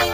¿Qué 0.00 0.06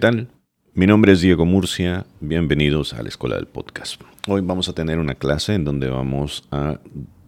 tal? 0.00 0.28
Mi 0.74 0.86
nombre 0.86 1.12
es 1.12 1.20
Diego 1.20 1.46
Murcia, 1.46 2.04
bienvenidos 2.20 2.92
a 2.94 3.02
la 3.02 3.08
Escuela 3.08 3.36
del 3.36 3.46
Podcast. 3.46 4.02
Hoy 4.26 4.42
vamos 4.42 4.68
a 4.68 4.74
tener 4.74 4.98
una 4.98 5.14
clase 5.14 5.54
en 5.54 5.64
donde 5.64 5.88
vamos 5.88 6.42
a 6.50 6.80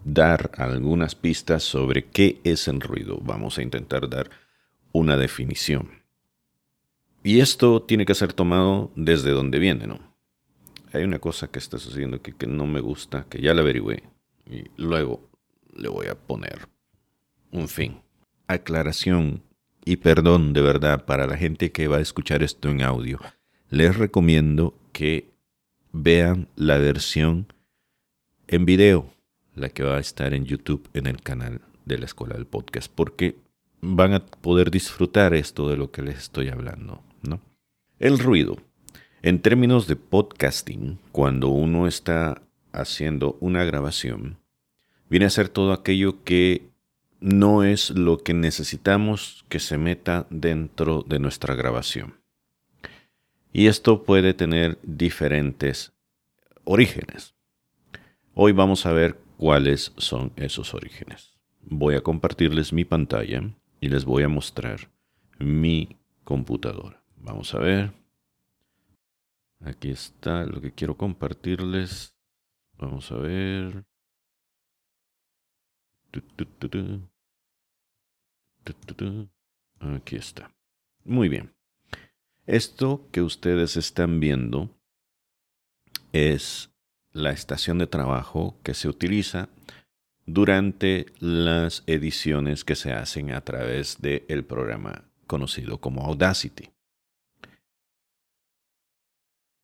dar 0.07 0.53
algunas 0.57 1.17
pistas 1.17 1.65
sobre 1.65 2.05
qué 2.05 2.41
es 2.45 2.69
el 2.69 2.81
ruido. 2.81 3.19
Vamos 3.23 3.59
a 3.59 3.63
intentar 3.63 4.09
dar 4.09 4.31
una 4.93 5.17
definición. 5.17 6.03
Y 7.25 7.41
esto 7.41 7.83
tiene 7.83 8.07
que 8.07 8.15
ser 8.15 8.33
tomado 8.33 8.93
desde 8.95 9.33
donde 9.33 9.59
viene, 9.59 9.89
¿no? 9.89 9.99
Hay 10.93 11.03
una 11.03 11.19
cosa 11.19 11.49
que 11.49 11.59
está 11.59 11.79
sucediendo 11.79 12.19
aquí 12.19 12.33
que 12.33 12.47
no 12.47 12.67
me 12.67 12.81
gusta, 12.81 13.27
que 13.29 13.43
ya 13.43 13.53
la 13.53 13.63
averigüé, 13.63 14.05
y 14.49 14.65
luego 14.77 15.29
le 15.75 15.89
voy 15.89 16.07
a 16.07 16.15
poner 16.15 16.69
un 17.51 17.69
fin. 17.69 18.01
Aclaración 18.47 19.43
y 19.85 19.97
perdón 19.97 20.53
de 20.53 20.63
verdad 20.63 21.05
para 21.05 21.27
la 21.27 21.37
gente 21.37 21.73
que 21.73 21.89
va 21.89 21.97
a 21.97 22.01
escuchar 22.01 22.45
esto 22.45 22.71
en 22.71 22.81
audio. 22.81 23.19
Les 23.71 23.97
recomiendo 23.97 24.79
que 24.93 25.33
vean 25.91 26.49
la 26.55 26.79
versión 26.79 27.53
en 28.47 28.65
video, 28.65 29.16
la 29.57 29.71
que 29.71 29.83
va 29.83 29.97
a 29.97 30.01
estar 30.01 30.35
en 30.35 30.45
YouTube 30.45 30.89
en 30.95 31.07
el 31.07 31.21
canal 31.21 31.63
de 31.85 31.99
la 31.99 32.05
Escuela 32.05 32.35
del 32.35 32.47
Podcast, 32.47 32.93
porque 32.95 33.37
van 33.81 34.13
a 34.13 34.25
poder 34.25 34.71
disfrutar 34.71 35.35
esto 35.35 35.69
de 35.69 35.77
lo 35.77 35.91
que 35.91 36.03
les 36.03 36.19
estoy 36.19 36.49
hablando, 36.49 37.03
¿no? 37.23 37.41
El 37.99 38.19
ruido. 38.19 38.57
En 39.23 39.41
términos 39.41 39.87
de 39.87 39.97
podcasting, 39.97 40.99
cuando 41.11 41.49
uno 41.49 41.87
está 41.87 42.43
haciendo 42.73 43.37
una 43.41 43.65
grabación, 43.65 44.39
viene 45.09 45.27
a 45.27 45.31
ser 45.31 45.49
todo 45.49 45.73
aquello 45.73 46.23
que 46.23 46.69
no 47.21 47.65
es 47.65 47.91
lo 47.91 48.19
que 48.19 48.35
necesitamos 48.35 49.45
que 49.49 49.59
se 49.59 49.79
meta 49.79 50.27
dentro 50.31 51.03
de 51.03 51.19
nuestra 51.19 51.55
grabación. 51.55 52.15
Y 53.53 53.69
esto 53.69 54.05
puede 54.05 54.35
tener 54.35 54.79
diferentes 54.83 55.93
orígenes. 56.65 57.35
Hoy 58.35 58.53
vamos 58.53 58.85
a 58.85 58.93
ver 58.93 59.19
cuáles 59.37 59.93
son 59.97 60.33
esos 60.37 60.75
orígenes. 60.75 61.37
Voy 61.63 61.95
a 61.95 62.03
compartirles 62.03 62.73
mi 62.73 62.85
pantalla 62.85 63.43
y 63.81 63.89
les 63.89 64.05
voy 64.05 64.23
a 64.23 64.29
mostrar 64.29 64.91
mi 65.39 65.97
computadora. 66.25 67.03
Vamos 67.17 67.55
a 67.55 67.59
ver. 67.59 67.93
Aquí 69.61 69.91
está 69.91 70.45
lo 70.45 70.61
que 70.61 70.73
quiero 70.73 70.97
compartirles. 70.97 72.15
Vamos 72.79 73.11
a 73.11 73.17
ver. 73.17 73.85
Aquí 79.81 80.17
está. 80.17 80.55
Muy 81.05 81.29
bien. 81.29 81.55
Esto 82.47 83.09
que 83.11 83.23
ustedes 83.23 83.77
están 83.77 84.21
viendo 84.21 84.71
es 86.13 86.71
la 87.17 87.31
estación 87.31 87.79
de 87.79 87.87
trabajo 87.87 88.59
que 88.63 88.75
se 88.75 88.89
utiliza 88.89 89.49
durante 90.27 91.07
las 91.19 91.83
ediciones 91.87 92.65
que 92.65 92.75
se 92.75 92.93
hacen 92.93 93.33
a 93.33 93.41
través 93.43 94.01
del 94.01 94.45
programa 94.45 95.05
conocido 95.27 95.79
como 95.79 96.05
Audacity. 96.05 96.71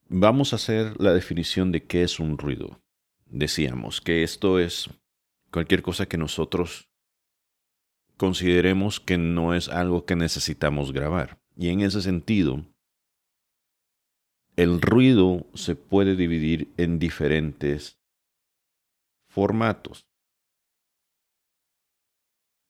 Vamos 0.09 0.53
a 0.53 0.56
hacer 0.56 1.00
la 1.00 1.12
definición 1.12 1.72
de 1.72 1.84
qué 1.84 2.03
es 2.03 2.21
un 2.21 2.38
ruido. 2.38 2.81
Decíamos 3.26 4.00
que 4.00 4.22
esto 4.22 4.59
es 4.59 4.91
cualquier 5.50 5.82
cosa 5.82 6.06
que 6.06 6.19
nosotros 6.19 6.88
consideremos 8.16 9.00
que 9.00 9.19
no 9.19 9.55
es 9.55 9.69
algo 9.69 10.05
que 10.05 10.16
necesitamos 10.16 10.93
grabar. 10.93 11.38
Y 11.56 11.69
en 11.69 11.81
ese 11.81 12.03
sentido, 12.03 12.65
el 14.56 14.80
ruido 14.80 15.46
se 15.54 15.76
puede 15.76 16.16
dividir 16.16 16.72
en 16.76 16.98
diferentes 16.98 17.98
formatos. 19.28 20.06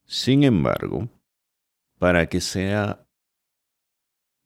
Sin 0.05 0.45
embargo, 0.45 1.09
para 1.99 2.27
que 2.27 2.41
sea 2.41 3.07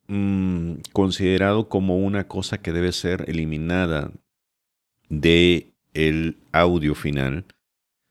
mm, 0.07 0.75
considerado 0.93 1.69
como 1.69 1.99
una 1.99 2.29
cosa 2.29 2.59
que 2.59 2.73
debe 2.73 2.93
ser 2.93 3.29
eliminada 3.29 4.13
de 5.09 5.75
el 5.93 6.39
audio 6.53 6.95
final, 6.95 7.47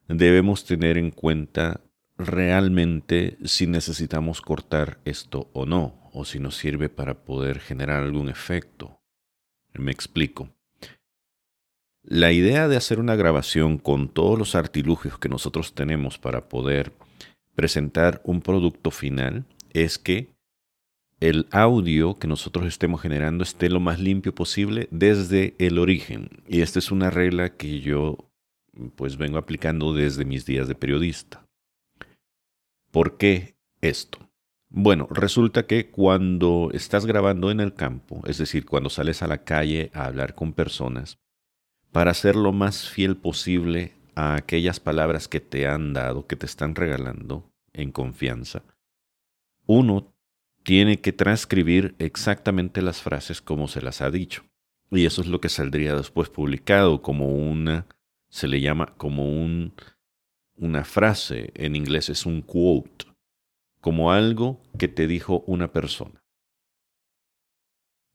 debemos 0.07 0.65
tener 0.65 0.97
en 0.97 1.11
cuenta 1.11 1.81
realmente 2.17 3.37
si 3.43 3.67
necesitamos 3.67 4.41
cortar 4.41 4.99
esto 5.05 5.49
o 5.53 5.65
no, 5.65 6.09
o 6.13 6.25
si 6.25 6.39
nos 6.39 6.55
sirve 6.55 6.89
para 6.89 7.25
poder 7.25 7.59
generar 7.59 8.03
algún 8.03 8.29
efecto. 8.29 9.01
Me 9.77 9.91
explico. 9.91 10.49
La 12.03 12.31
idea 12.31 12.67
de 12.67 12.77
hacer 12.77 12.99
una 12.99 13.15
grabación 13.15 13.77
con 13.77 14.09
todos 14.09 14.37
los 14.37 14.53
artilugios 14.53 15.17
que 15.17 15.29
nosotros 15.29 15.73
tenemos 15.73 16.19
para 16.19 16.47
poder 16.47 16.93
presentar 17.55 18.21
un 18.23 18.41
producto 18.41 18.91
final 18.91 19.45
es 19.73 19.97
que 19.97 20.35
el 21.19 21.47
audio 21.51 22.19
que 22.19 22.27
nosotros 22.27 22.67
estemos 22.67 23.01
generando 23.01 23.43
esté 23.43 23.69
lo 23.69 23.79
más 23.79 23.99
limpio 23.99 24.35
posible 24.35 24.87
desde 24.91 25.55
el 25.57 25.79
origen. 25.79 26.29
Y 26.47 26.61
esta 26.61 26.79
es 26.79 26.91
una 26.91 27.09
regla 27.09 27.55
que 27.55 27.79
yo 27.79 28.29
pues 28.95 29.17
vengo 29.17 29.37
aplicando 29.37 29.93
desde 29.93 30.25
mis 30.25 30.45
días 30.45 30.67
de 30.67 30.75
periodista. 30.75 31.45
¿Por 32.91 33.17
qué 33.17 33.55
esto? 33.81 34.19
Bueno, 34.77 35.07
resulta 35.09 35.67
que 35.67 35.89
cuando 35.89 36.69
estás 36.73 37.05
grabando 37.05 37.49
en 37.49 37.61
el 37.61 37.73
campo, 37.73 38.21
es 38.27 38.37
decir, 38.37 38.65
cuando 38.65 38.89
sales 38.89 39.23
a 39.23 39.27
la 39.27 39.45
calle 39.45 39.89
a 39.93 40.03
hablar 40.03 40.35
con 40.35 40.51
personas, 40.51 41.17
para 41.93 42.13
ser 42.13 42.35
lo 42.35 42.51
más 42.51 42.89
fiel 42.89 43.15
posible 43.15 43.93
a 44.15 44.35
aquellas 44.35 44.81
palabras 44.81 45.29
que 45.29 45.39
te 45.39 45.65
han 45.65 45.93
dado, 45.93 46.27
que 46.27 46.35
te 46.35 46.45
están 46.45 46.75
regalando 46.75 47.49
en 47.71 47.93
confianza, 47.93 48.63
uno 49.65 50.13
tiene 50.63 50.99
que 50.99 51.13
transcribir 51.13 51.95
exactamente 51.97 52.81
las 52.81 53.01
frases 53.01 53.41
como 53.41 53.69
se 53.69 53.81
las 53.81 54.01
ha 54.01 54.11
dicho. 54.11 54.43
Y 54.91 55.05
eso 55.05 55.21
es 55.21 55.27
lo 55.27 55.39
que 55.39 55.47
saldría 55.47 55.95
después 55.95 56.27
publicado 56.27 57.01
como 57.01 57.29
una, 57.29 57.85
se 58.27 58.49
le 58.49 58.59
llama 58.59 58.93
como 58.97 59.23
un 59.23 59.71
una 60.57 60.83
frase, 60.83 61.51
en 61.55 61.77
inglés 61.77 62.09
es 62.09 62.25
un 62.25 62.41
quote, 62.41 63.05
como 63.85 64.11
algo 64.11 64.63
que 64.79 64.87
te 64.87 65.05
dijo 65.05 65.43
una 65.45 65.71
persona. 65.71 66.23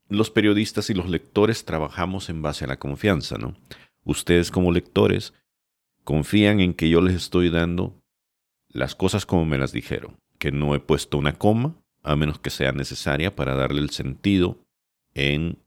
Los 0.09 0.29
periodistas 0.29 0.89
y 0.89 0.93
los 0.93 1.09
lectores 1.09 1.63
trabajamos 1.63 2.29
en 2.29 2.41
base 2.41 2.65
a 2.65 2.67
la 2.67 2.77
confianza, 2.77 3.37
¿no? 3.37 3.55
Ustedes 4.03 4.51
como 4.51 4.73
lectores 4.73 5.33
confían 6.03 6.59
en 6.59 6.73
que 6.73 6.89
yo 6.89 6.99
les 6.99 7.15
estoy 7.15 7.49
dando 7.49 7.97
las 8.67 8.95
cosas 8.95 9.25
como 9.25 9.45
me 9.45 9.57
las 9.57 9.71
dijeron, 9.71 10.19
que 10.39 10.51
no 10.51 10.75
he 10.75 10.81
puesto 10.81 11.17
una 11.17 11.37
coma, 11.37 11.81
a 12.03 12.17
menos 12.17 12.37
que 12.37 12.49
sea 12.49 12.73
necesaria 12.73 13.33
para 13.33 13.55
darle 13.55 13.79
el 13.79 13.91
sentido 13.91 14.65
en, 15.13 15.57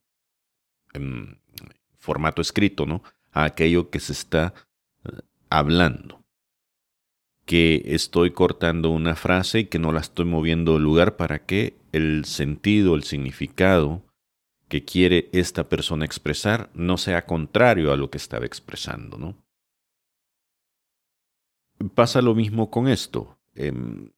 en 0.93 1.41
formato 1.97 2.43
escrito, 2.43 2.85
¿no? 2.85 3.03
A 3.33 3.45
aquello 3.45 3.89
que 3.89 4.01
se 4.01 4.13
está 4.13 4.53
eh, 5.07 5.23
hablando 5.49 6.24
que 7.44 7.82
estoy 7.87 8.31
cortando 8.31 8.91
una 8.91 9.17
frase 9.17 9.61
y 9.61 9.64
que 9.67 9.79
no 9.79 9.93
la 9.93 10.00
estoy 10.00 10.25
moviendo 10.25 10.75
de 10.75 10.81
lugar 10.81 11.17
para 11.17 11.44
que 11.44 11.76
el 11.93 12.25
sentido, 12.25 12.94
el 12.94 13.05
significado 13.05 14.02
que 14.69 14.85
quiere 14.85 15.29
esta 15.32 15.69
persona 15.69 16.05
expresar 16.05 16.70
no 16.75 16.96
sea 16.96 17.26
contrario 17.26 17.93
a 17.93 17.96
lo 17.96 18.11
que 18.11 18.19
estaba 18.19 18.46
expresando, 18.46 19.19
¿no? 19.19 19.37
Pasa 21.94 22.23
lo 22.23 22.35
mismo 22.35 22.70
con 22.70 22.88
esto. 22.88 23.38
Em, 23.55 24.11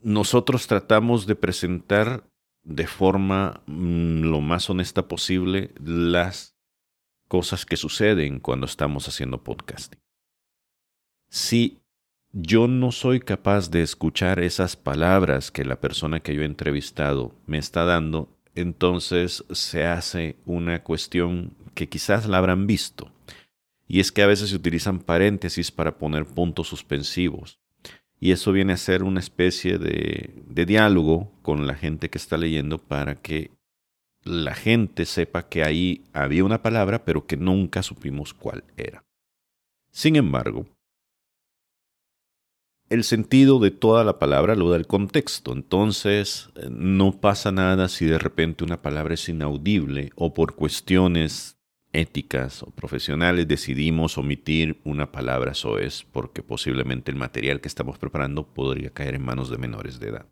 nosotros 0.00 0.66
tratamos 0.66 1.26
de 1.26 1.36
presentar 1.36 2.28
de 2.64 2.86
forma 2.86 3.62
mm, 3.66 4.22
lo 4.22 4.40
más 4.40 4.68
honesta 4.68 5.06
posible 5.06 5.72
las 5.80 6.56
cosas 7.28 7.64
que 7.64 7.76
suceden 7.76 8.40
cuando 8.40 8.66
estamos 8.66 9.08
haciendo 9.08 9.42
podcasting. 9.42 10.00
Si 11.28 11.81
yo 12.32 12.66
no 12.66 12.92
soy 12.92 13.20
capaz 13.20 13.70
de 13.70 13.82
escuchar 13.82 14.40
esas 14.40 14.76
palabras 14.76 15.50
que 15.50 15.64
la 15.64 15.80
persona 15.80 16.20
que 16.20 16.34
yo 16.34 16.42
he 16.42 16.46
entrevistado 16.46 17.34
me 17.46 17.58
está 17.58 17.84
dando, 17.84 18.30
entonces 18.54 19.44
se 19.50 19.84
hace 19.84 20.36
una 20.46 20.82
cuestión 20.82 21.54
que 21.74 21.88
quizás 21.88 22.26
la 22.26 22.38
habrán 22.38 22.66
visto. 22.66 23.12
Y 23.86 24.00
es 24.00 24.12
que 24.12 24.22
a 24.22 24.26
veces 24.26 24.50
se 24.50 24.56
utilizan 24.56 25.00
paréntesis 25.00 25.70
para 25.70 25.98
poner 25.98 26.24
puntos 26.24 26.68
suspensivos. 26.68 27.58
y 28.18 28.30
eso 28.30 28.52
viene 28.52 28.72
a 28.72 28.76
ser 28.76 29.02
una 29.02 29.18
especie 29.18 29.78
de, 29.78 30.44
de 30.46 30.64
diálogo 30.64 31.32
con 31.42 31.66
la 31.66 31.74
gente 31.74 32.08
que 32.08 32.18
está 32.18 32.36
leyendo 32.36 32.78
para 32.78 33.16
que 33.16 33.50
la 34.22 34.54
gente 34.54 35.06
sepa 35.06 35.48
que 35.48 35.64
ahí 35.64 36.04
había 36.12 36.44
una 36.44 36.62
palabra, 36.62 37.04
pero 37.04 37.26
que 37.26 37.36
nunca 37.36 37.82
supimos 37.82 38.32
cuál 38.32 38.62
era. 38.76 39.04
Sin 39.90 40.14
embargo, 40.14 40.66
el 42.92 43.04
sentido 43.04 43.58
de 43.58 43.70
toda 43.70 44.04
la 44.04 44.18
palabra 44.18 44.54
lo 44.54 44.68
da 44.68 44.76
el 44.76 44.86
contexto. 44.86 45.52
Entonces, 45.52 46.50
no 46.70 47.20
pasa 47.20 47.50
nada 47.50 47.88
si 47.88 48.04
de 48.04 48.18
repente 48.18 48.64
una 48.64 48.82
palabra 48.82 49.14
es 49.14 49.30
inaudible 49.30 50.12
o 50.14 50.34
por 50.34 50.54
cuestiones 50.54 51.56
éticas 51.94 52.62
o 52.62 52.66
profesionales 52.66 53.48
decidimos 53.48 54.18
omitir 54.18 54.78
una 54.84 55.10
palabra 55.10 55.54
soez 55.54 56.04
porque 56.12 56.42
posiblemente 56.42 57.10
el 57.10 57.16
material 57.16 57.62
que 57.62 57.68
estamos 57.68 57.98
preparando 57.98 58.46
podría 58.46 58.90
caer 58.90 59.14
en 59.14 59.24
manos 59.24 59.48
de 59.48 59.56
menores 59.56 59.98
de 59.98 60.08
edad. 60.08 60.26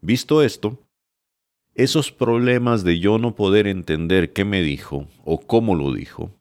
Visto 0.00 0.42
esto, 0.42 0.80
esos 1.74 2.10
problemas 2.10 2.82
de 2.82 2.98
yo 2.98 3.18
no 3.18 3.36
poder 3.36 3.68
entender 3.68 4.32
qué 4.32 4.44
me 4.44 4.62
dijo 4.62 5.06
o 5.24 5.40
cómo 5.40 5.76
lo 5.76 5.92
dijo 5.92 6.32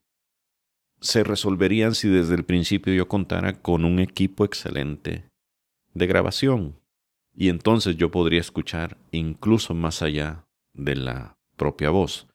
se 1.03 1.23
resolverían 1.23 1.95
si 1.95 2.07
desde 2.07 2.33
el 2.33 2.45
principio 2.45 2.93
yo 2.93 3.09
contara 3.09 3.61
con 3.61 3.83
un 3.83 3.99
equipo 3.99 4.45
excelente 4.45 5.25
de 5.93 6.07
grabación. 6.07 6.79
Y 7.35 7.49
entonces 7.49 7.97
yo 7.97 8.09
podría 8.09 8.39
escuchar 8.39 8.97
incluso 9.11 9.73
más 9.73 10.01
allá 10.01 10.45
de 10.73 10.95
la 10.95 11.37
propia 11.57 11.89
voz. 11.89 12.27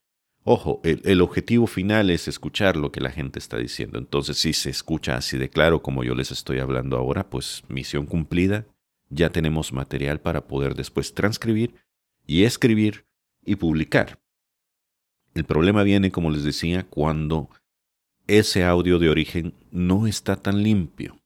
Ojo, 0.44 0.81
el, 0.85 1.20
objetivo 1.23 1.67
final 1.67 2.11
es 2.11 2.29
escuchar 2.29 2.76
lo 2.76 2.93
que 2.93 3.00
la 3.00 3.11
gente 3.11 3.38
está 3.38 3.56
diciendo. 3.56 3.99
Entonces, 3.99 4.38
si 4.38 4.53
se 4.53 4.70
escucha 4.70 5.17
así 5.17 5.37
de 5.38 5.50
claro 5.50 5.82
como 5.82 6.05
yo 6.05 6.15
les 6.15 6.31
estoy 6.31 6.59
hablando 6.59 6.97
ahora, 6.97 7.29
pues 7.29 7.65
misión 7.69 8.06
cumplida. 8.06 8.67
Ya 9.11 9.31
tenemos 9.31 9.73
material 9.73 10.20
para 10.20 10.47
poder 10.47 10.75
después 10.75 11.15
transcribir 11.15 11.75
y 12.26 12.44
escribir 12.44 13.06
y 13.44 13.56
publicar. 13.56 14.20
El 15.35 15.44
problema 15.44 15.82
viene, 15.82 16.11
como 16.11 16.31
les 16.31 16.44
decía, 16.44 16.87
cuando 16.88 17.50
ese 18.29 18.63
audio 18.63 18.99
de 18.99 19.09
origen 19.09 19.55
no 19.73 20.07
está 20.07 20.37
tan 20.37 20.63
limpio. 20.63 21.19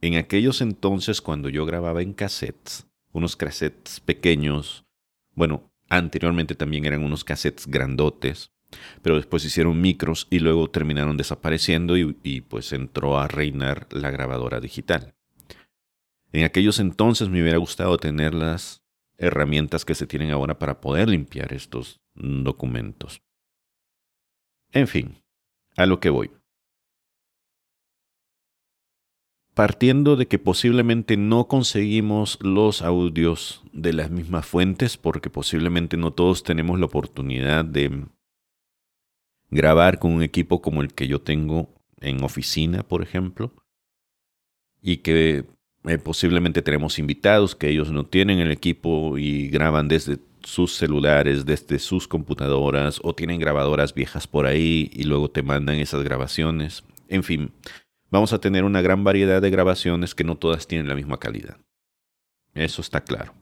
En 0.00 0.14
aquellos 0.14 0.60
entonces, 0.60 1.20
cuando 1.20 1.48
yo 1.48 1.66
grababa 1.66 2.02
en 2.02 2.14
cassettes, 2.14 2.86
unos 3.12 3.36
cassettes 3.36 4.00
pequeños, 4.00 4.86
bueno, 5.34 5.70
anteriormente 5.88 6.54
también 6.54 6.86
eran 6.86 7.02
unos 7.02 7.24
cassettes 7.24 7.66
grandotes, 7.66 8.52
pero 9.02 9.16
después 9.16 9.44
hicieron 9.44 9.80
micros 9.80 10.28
y 10.30 10.38
luego 10.38 10.70
terminaron 10.70 11.16
desapareciendo 11.16 11.98
y, 11.98 12.16
y, 12.22 12.42
pues 12.42 12.72
entró 12.72 13.18
a 13.18 13.26
reinar 13.26 13.88
la 13.90 14.10
grabadora 14.10 14.60
digital. 14.60 15.14
En 16.32 16.44
aquellos 16.44 16.78
entonces 16.78 17.28
me 17.28 17.42
hubiera 17.42 17.58
gustado 17.58 17.98
tener 17.98 18.34
las 18.34 18.82
herramientas 19.18 19.84
que 19.84 19.96
se 19.96 20.06
tienen 20.06 20.30
ahora 20.30 20.60
para 20.60 20.80
poder 20.80 21.08
limpiar 21.08 21.52
estos 21.52 22.00
documentos. 22.14 23.20
En 24.72 24.86
fin, 24.86 25.16
a 25.76 25.86
lo 25.86 26.00
que 26.00 26.10
voy. 26.10 26.30
Partiendo 29.54 30.16
de 30.16 30.26
que 30.26 30.38
posiblemente 30.38 31.16
no 31.16 31.48
conseguimos 31.48 32.38
los 32.40 32.82
audios 32.82 33.62
de 33.72 33.92
las 33.92 34.10
mismas 34.10 34.46
fuentes, 34.46 34.96
porque 34.96 35.28
posiblemente 35.28 35.96
no 35.96 36.12
todos 36.12 36.44
tenemos 36.44 36.78
la 36.78 36.86
oportunidad 36.86 37.64
de 37.64 38.06
grabar 39.50 39.98
con 39.98 40.12
un 40.12 40.22
equipo 40.22 40.62
como 40.62 40.82
el 40.82 40.94
que 40.94 41.08
yo 41.08 41.20
tengo 41.20 41.68
en 42.00 42.22
oficina, 42.22 42.82
por 42.82 43.02
ejemplo, 43.02 43.52
y 44.80 44.98
que 44.98 45.44
eh, 45.84 45.98
posiblemente 45.98 46.62
tenemos 46.62 46.98
invitados 46.98 47.56
que 47.56 47.68
ellos 47.68 47.90
no 47.90 48.06
tienen 48.06 48.38
el 48.38 48.50
equipo 48.50 49.18
y 49.18 49.48
graban 49.48 49.88
desde 49.88 50.18
sus 50.42 50.74
celulares, 50.74 51.46
desde 51.46 51.78
sus 51.78 52.08
computadoras 52.08 53.00
o 53.02 53.14
tienen 53.14 53.40
grabadoras 53.40 53.94
viejas 53.94 54.26
por 54.26 54.46
ahí 54.46 54.90
y 54.92 55.04
luego 55.04 55.30
te 55.30 55.42
mandan 55.42 55.76
esas 55.76 56.02
grabaciones. 56.02 56.84
En 57.08 57.22
fin, 57.22 57.52
vamos 58.10 58.32
a 58.32 58.40
tener 58.40 58.64
una 58.64 58.82
gran 58.82 59.04
variedad 59.04 59.42
de 59.42 59.50
grabaciones 59.50 60.14
que 60.14 60.24
no 60.24 60.36
todas 60.36 60.66
tienen 60.66 60.88
la 60.88 60.94
misma 60.94 61.18
calidad. 61.18 61.58
Eso 62.54 62.82
está 62.82 63.02
claro. 63.02 63.34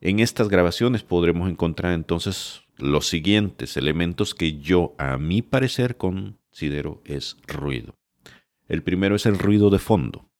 En 0.00 0.18
estas 0.18 0.48
grabaciones 0.48 1.02
podremos 1.02 1.48
encontrar 1.48 1.92
entonces 1.92 2.62
los 2.76 3.08
siguientes 3.08 3.76
elementos 3.76 4.34
que 4.34 4.58
yo, 4.58 4.94
a 4.98 5.16
mi 5.16 5.42
parecer, 5.42 5.96
considero 5.96 7.00
es 7.04 7.36
ruido. 7.46 7.94
El 8.68 8.82
primero 8.82 9.14
es 9.14 9.26
el 9.26 9.38
ruido 9.38 9.70
de 9.70 9.78
fondo. 9.78 10.31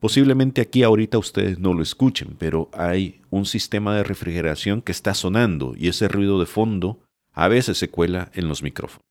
Posiblemente 0.00 0.60
aquí 0.60 0.84
ahorita 0.84 1.18
ustedes 1.18 1.58
no 1.58 1.74
lo 1.74 1.82
escuchen, 1.82 2.36
pero 2.38 2.70
hay 2.72 3.20
un 3.30 3.46
sistema 3.46 3.96
de 3.96 4.04
refrigeración 4.04 4.80
que 4.80 4.92
está 4.92 5.12
sonando 5.14 5.74
y 5.76 5.88
ese 5.88 6.06
ruido 6.06 6.38
de 6.38 6.46
fondo 6.46 7.00
a 7.32 7.48
veces 7.48 7.78
se 7.78 7.90
cuela 7.90 8.30
en 8.34 8.48
los 8.48 8.62
micrófonos. 8.62 9.02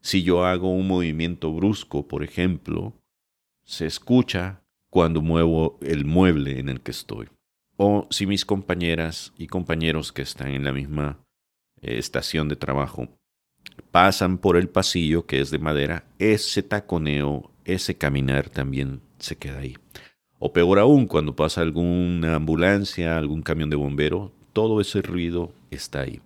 Si 0.00 0.22
yo 0.22 0.46
hago 0.46 0.70
un 0.70 0.88
movimiento 0.88 1.52
brusco, 1.52 2.08
por 2.08 2.22
ejemplo, 2.22 2.94
se 3.64 3.86
escucha 3.86 4.62
cuando 4.90 5.20
muevo 5.20 5.78
el 5.82 6.06
mueble 6.06 6.58
en 6.58 6.70
el 6.70 6.80
que 6.80 6.92
estoy. 6.92 7.28
O 7.76 8.06
si 8.10 8.26
mis 8.26 8.46
compañeras 8.46 9.32
y 9.36 9.46
compañeros 9.46 10.12
que 10.12 10.22
están 10.22 10.48
en 10.48 10.64
la 10.64 10.72
misma 10.72 11.18
eh, 11.82 11.98
estación 11.98 12.48
de 12.48 12.56
trabajo 12.56 13.08
pasan 13.90 14.38
por 14.38 14.56
el 14.56 14.68
pasillo 14.68 15.26
que 15.26 15.40
es 15.40 15.50
de 15.50 15.58
madera, 15.58 16.04
ese 16.18 16.62
taconeo, 16.62 17.50
ese 17.64 17.96
caminar 17.96 18.48
también 18.48 19.02
se 19.18 19.36
queda 19.36 19.58
ahí. 19.58 19.76
O 20.38 20.52
peor 20.52 20.78
aún, 20.78 21.06
cuando 21.06 21.34
pasa 21.34 21.62
alguna 21.62 22.36
ambulancia, 22.36 23.18
algún 23.18 23.42
camión 23.42 23.70
de 23.70 23.76
bombero, 23.76 24.32
todo 24.52 24.80
ese 24.80 25.02
ruido 25.02 25.52
está 25.70 26.00
ahí. 26.00 26.20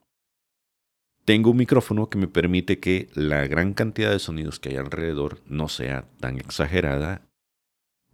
Tengo 1.25 1.51
un 1.51 1.57
micrófono 1.57 2.09
que 2.11 2.19
me 2.19 2.27
permite 2.27 2.81
que 2.81 3.09
la 3.15 3.47
gran 3.47 3.75
cantidad 3.75 4.11
de 4.11 4.19
sonidos 4.19 4.59
que 4.59 4.71
hay 4.71 4.77
alrededor 4.77 5.41
no 5.47 5.69
sea 5.69 6.09
tan 6.19 6.39
exagerada 6.39 7.23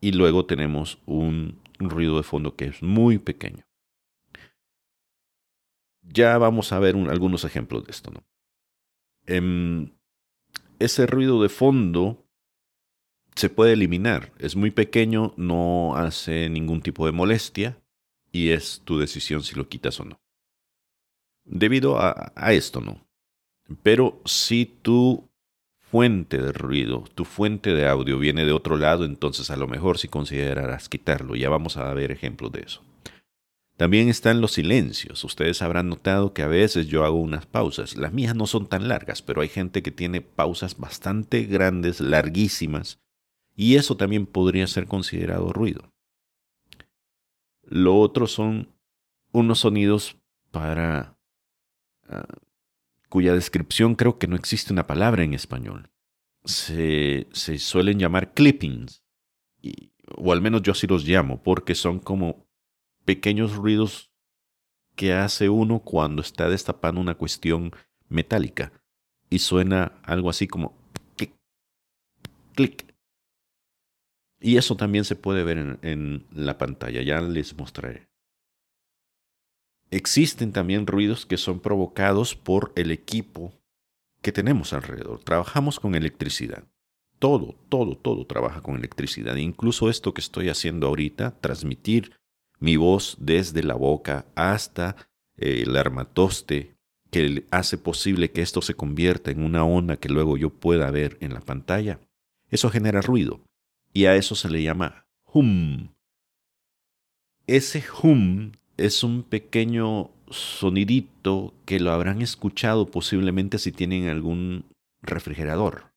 y 0.00 0.12
luego 0.12 0.44
tenemos 0.44 1.00
un, 1.06 1.60
ruido 1.78 2.16
de 2.18 2.22
fondo 2.22 2.54
que 2.54 2.66
es 2.66 2.82
muy 2.82 3.18
pequeño. 3.18 3.64
Ya 6.02 6.36
vamos 6.38 6.72
a 6.72 6.78
ver 6.78 6.96
algunos 6.96 7.44
ejemplos 7.44 7.84
de 7.84 7.90
esto. 7.90 8.12
Em, 9.26 9.92
ese 10.78 11.06
ruido 11.06 11.42
de 11.42 11.48
fondo 11.48 12.27
se 13.38 13.48
puede 13.48 13.72
eliminar. 13.72 14.32
Es 14.38 14.56
muy 14.56 14.70
pequeño, 14.70 15.32
no 15.36 15.96
hace 15.96 16.48
ningún 16.48 16.82
tipo 16.82 17.06
de 17.06 17.12
molestia 17.12 17.78
y 18.32 18.50
es 18.50 18.82
tu 18.84 18.98
decisión 18.98 19.42
si 19.42 19.54
lo 19.54 19.68
quitas 19.68 19.98
o 20.00 20.04
no. 20.04 20.20
Debido 21.44 21.98
a, 21.98 22.32
esto, 22.52 22.80
no. 22.80 23.06
Pero 23.82 24.20
si 24.24 24.66
tu 24.66 25.30
fuente 25.78 26.38
de 26.38 26.52
ruido, 26.52 27.04
tu 27.14 27.24
fuente 27.24 27.72
de 27.72 27.88
audio 27.88 28.18
viene 28.18 28.44
de 28.44 28.52
otro 28.52 28.76
lado, 28.76 29.04
entonces 29.04 29.50
a 29.50 29.56
lo 29.56 29.66
mejor 29.66 29.98
si 29.98 30.08
considerarás 30.08 30.88
quitarlo. 30.88 31.34
Ya 31.36 31.48
vamos 31.48 31.76
a 31.76 31.92
ver 31.94 32.10
ejemplos 32.10 32.52
de 32.52 32.60
eso. 32.60 32.82
También 33.78 34.08
están 34.08 34.40
los 34.40 34.52
silencios. 34.52 35.22
Ustedes 35.22 35.62
habrán 35.62 35.88
notado 35.88 36.34
que 36.34 36.42
a 36.42 36.48
veces 36.48 36.88
yo 36.88 37.04
hago 37.04 37.20
unas 37.20 37.46
pausas. 37.46 37.96
Las 37.96 38.12
mías 38.12 38.34
no 38.34 38.48
son 38.48 38.66
tan 38.66 38.88
largas, 38.88 39.22
pero 39.22 39.40
hay 39.40 39.48
gente 39.48 39.82
que 39.82 39.92
tiene 39.92 40.20
pausas 40.20 40.76
bastante 40.78 41.44
grandes, 41.44 42.00
larguísimas, 42.00 42.98
y 43.58 43.74
eso 43.74 43.96
también 43.96 44.24
podría 44.24 44.68
ser 44.68 44.86
considerado 44.86 45.52
ruido. 45.52 45.92
Lo 47.64 47.98
otro 47.98 48.28
son 48.28 48.72
unos 49.32 49.58
sonidos 49.58 50.16
para 50.52 51.18
ah, 52.08 52.38
cuya 53.08 53.34
descripción 53.34 53.96
creo 53.96 54.16
que 54.16 54.28
no 54.28 54.36
existe 54.36 54.72
una 54.72 54.86
palabra 54.86 55.24
en 55.24 55.34
español. 55.34 55.90
Se, 56.44 57.26
se 57.32 57.58
suelen 57.58 57.98
llamar 57.98 58.32
clippings, 58.32 59.02
o 60.16 60.32
al 60.32 60.40
menos 60.40 60.62
yo 60.62 60.70
así 60.70 60.86
los 60.86 61.04
llamo, 61.04 61.42
porque 61.42 61.74
son 61.74 61.98
como 61.98 62.46
pequeños 63.04 63.56
ruidos 63.56 64.12
que 64.94 65.14
hace 65.14 65.48
uno 65.48 65.80
cuando 65.80 66.22
está 66.22 66.48
destapando 66.48 67.00
una 67.00 67.16
cuestión 67.16 67.72
metálica 68.08 68.72
y 69.28 69.40
suena 69.40 69.98
algo 70.04 70.30
así 70.30 70.46
como 70.46 70.78
clic, 71.16 71.34
clic, 72.54 72.87
y 74.40 74.56
eso 74.56 74.76
también 74.76 75.04
se 75.04 75.16
puede 75.16 75.42
ver 75.42 75.78
en, 75.82 76.26
la 76.32 76.58
pantalla, 76.58 77.02
ya 77.02 77.20
les 77.20 77.56
mostraré. 77.56 78.08
Existen 79.90 80.52
también 80.52 80.86
ruidos 80.86 81.26
que 81.26 81.36
son 81.36 81.60
provocados 81.60 82.36
por 82.36 82.72
el 82.76 82.90
equipo 82.90 83.52
que 84.22 84.32
tenemos 84.32 84.72
alrededor. 84.72 85.24
Trabajamos 85.24 85.80
con 85.80 85.94
electricidad. 85.94 86.64
Todo, 87.18 87.56
todo, 87.68 87.96
todo 87.96 88.26
trabaja 88.26 88.60
con 88.60 88.76
electricidad. 88.76 89.36
Incluso 89.36 89.88
esto 89.88 90.14
que 90.14 90.20
estoy 90.20 90.50
haciendo 90.50 90.86
ahorita, 90.86 91.40
transmitir 91.40 92.12
mi 92.60 92.76
voz 92.76 93.16
desde 93.18 93.62
la 93.62 93.74
boca 93.74 94.26
hasta 94.34 94.94
eh, 95.36 95.62
el 95.66 95.74
armatoste 95.76 96.76
que 97.10 97.46
hace 97.50 97.78
posible 97.78 98.30
que 98.30 98.42
esto 98.42 98.60
se 98.60 98.74
convierta 98.74 99.30
en 99.30 99.42
una 99.42 99.64
onda 99.64 99.96
que 99.96 100.10
luego 100.10 100.36
yo 100.36 100.50
pueda 100.50 100.90
ver 100.90 101.16
en 101.20 101.32
la 101.32 101.40
pantalla. 101.40 102.00
Eso 102.50 102.70
genera 102.70 103.00
ruido 103.00 103.47
y 103.98 104.06
a 104.06 104.14
eso 104.14 104.36
se 104.36 104.48
le 104.48 104.62
llama 104.62 105.08
hum. 105.24 105.88
Ese 107.48 107.82
hum 108.00 108.52
es 108.76 109.02
un 109.02 109.24
pequeño 109.24 110.12
sonidito 110.30 111.52
que 111.64 111.80
lo 111.80 111.90
habrán 111.90 112.22
escuchado 112.22 112.86
posiblemente 112.86 113.58
si 113.58 113.72
tienen 113.72 114.08
algún 114.08 114.66
refrigerador. 115.02 115.90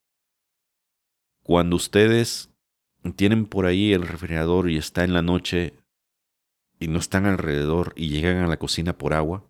Cuando 1.43 1.75
ustedes 1.75 2.49
tienen 3.17 3.45
por 3.45 3.67
ahí 3.67 3.93
el 3.93 4.07
refrigerador 4.07 4.71
y 4.71 4.77
está 4.77 5.03
en 5.03 5.13
la 5.13 5.21
noche 5.21 5.75
y 6.79 6.87
no 6.87 6.97
están 6.97 7.27
alrededor 7.27 7.93
y 7.95 8.09
llegan 8.09 8.37
a 8.37 8.47
la 8.47 8.57
cocina 8.57 8.97
por 8.97 9.13
agua, 9.13 9.47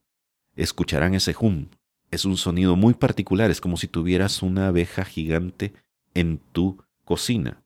escucharán 0.58 1.16
ese 1.16 1.34
hum. 1.40 1.70
Es 2.10 2.26
un 2.26 2.36
sonido 2.36 2.76
muy 2.76 2.96
particular, 2.96 3.50
es 3.50 3.62
como 3.62 3.78
si 3.78 3.88
tuvieras 3.88 4.42
una 4.42 4.68
abeja 4.68 5.06
gigante 5.06 5.72
en 6.14 6.40
tu 6.52 6.84
cocina. 7.06 7.61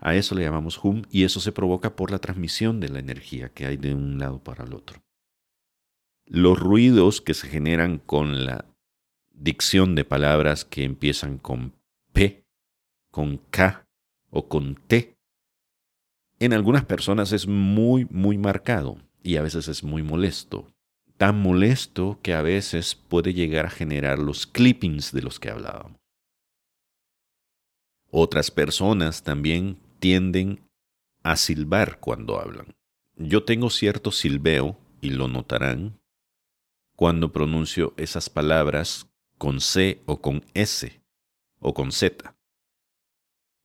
A 0.00 0.14
eso 0.14 0.34
le 0.34 0.42
llamamos 0.42 0.82
hum 0.82 1.02
y 1.10 1.24
eso 1.24 1.40
se 1.40 1.52
provoca 1.52 1.96
por 1.96 2.10
la 2.10 2.18
transmisión 2.18 2.80
de 2.80 2.88
la 2.88 2.98
energía 2.98 3.48
que 3.48 3.66
hay 3.66 3.76
de 3.76 3.94
un 3.94 4.18
lado 4.18 4.42
para 4.42 4.64
el 4.64 4.74
otro. 4.74 5.02
Los 6.26 6.58
ruidos 6.58 7.20
que 7.20 7.34
se 7.34 7.48
generan 7.48 7.98
con 7.98 8.44
la 8.44 8.64
dicción 9.32 9.94
de 9.94 10.04
palabras 10.04 10.64
que 10.64 10.84
empiezan 10.84 11.38
con 11.38 11.74
P, 12.12 12.44
con 13.10 13.38
K 13.50 13.86
o 14.30 14.48
con 14.48 14.74
T, 14.74 15.16
en 16.38 16.52
algunas 16.52 16.84
personas 16.84 17.32
es 17.32 17.46
muy, 17.46 18.06
muy 18.10 18.36
marcado 18.36 18.98
y 19.22 19.36
a 19.36 19.42
veces 19.42 19.68
es 19.68 19.82
muy 19.82 20.02
molesto. 20.02 20.66
Tan 21.16 21.40
molesto 21.40 22.18
que 22.22 22.34
a 22.34 22.42
veces 22.42 22.94
puede 22.94 23.32
llegar 23.32 23.66
a 23.66 23.70
generar 23.70 24.18
los 24.18 24.46
clippings 24.46 25.12
de 25.12 25.22
los 25.22 25.40
que 25.40 25.48
hablábamos. 25.48 25.98
Otras 28.10 28.50
personas 28.50 29.22
también 29.22 29.78
tienden 29.98 30.68
a 31.22 31.36
silbar 31.36 31.98
cuando 32.00 32.40
hablan. 32.40 32.74
Yo 33.16 33.44
tengo 33.44 33.70
cierto 33.70 34.12
silbeo, 34.12 34.78
y 35.00 35.10
lo 35.10 35.28
notarán, 35.28 36.00
cuando 36.94 37.32
pronuncio 37.32 37.94
esas 37.96 38.30
palabras 38.30 39.08
con 39.38 39.60
C 39.60 40.02
o 40.06 40.20
con 40.20 40.44
S 40.54 41.00
o 41.58 41.74
con 41.74 41.92
Z. 41.92 42.36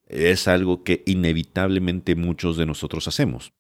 Es 0.08 0.48
algo 0.48 0.84
que 0.84 1.04
inevitablemente 1.06 2.16
muchos 2.16 2.58
de 2.58 2.66
nosotros 2.66 3.08
hacemos. 3.08 3.54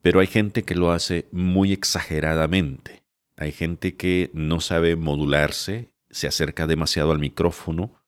Pero 0.00 0.20
hay 0.20 0.28
gente 0.28 0.62
que 0.62 0.76
lo 0.76 0.92
hace 0.92 1.28
muy 1.32 1.72
exageradamente. 1.72 3.04
Hay 3.36 3.52
gente 3.52 3.96
que 3.96 4.30
no 4.32 4.60
sabe 4.60 4.94
modularse, 4.94 5.90
se 6.10 6.28
acerca 6.28 6.66
demasiado 6.66 7.10
al 7.10 7.18
micrófono 7.18 8.00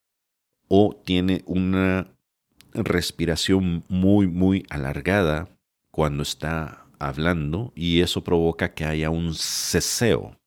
o 0.68 0.94
tiene 1.04 1.42
una 1.46 2.17
respiración 2.84 3.84
muy, 3.88 4.26
muy 4.26 4.64
alargada 4.70 5.48
cuando 5.90 6.22
está 6.22 6.86
hablando 6.98 7.72
y 7.74 8.00
eso 8.00 8.24
provoca 8.24 8.74
que 8.74 8.84
haya 8.84 9.10
un 9.10 9.34
ceseo. 9.34 10.38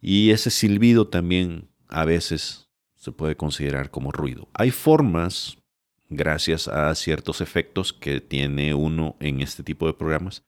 Y 0.00 0.30
ese 0.30 0.50
silbido 0.50 1.06
también 1.08 1.68
a 1.88 2.04
veces 2.04 2.68
se 2.96 3.12
puede 3.12 3.36
considerar 3.36 3.90
como 3.90 4.12
ruido. 4.12 4.48
Hay 4.54 4.70
formas, 4.70 5.58
gracias 6.08 6.68
a 6.68 6.94
ciertos 6.94 7.40
efectos 7.40 7.92
que 7.92 8.20
tiene 8.20 8.74
uno 8.74 9.16
en 9.20 9.40
este 9.40 9.62
tipo 9.62 9.86
de 9.86 9.94
programas, 9.94 10.44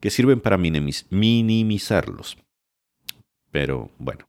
que 0.00 0.10
sirven 0.10 0.40
para 0.40 0.58
minimizarlos. 0.58 2.36
Pero 3.50 3.90
bueno, 3.98 4.26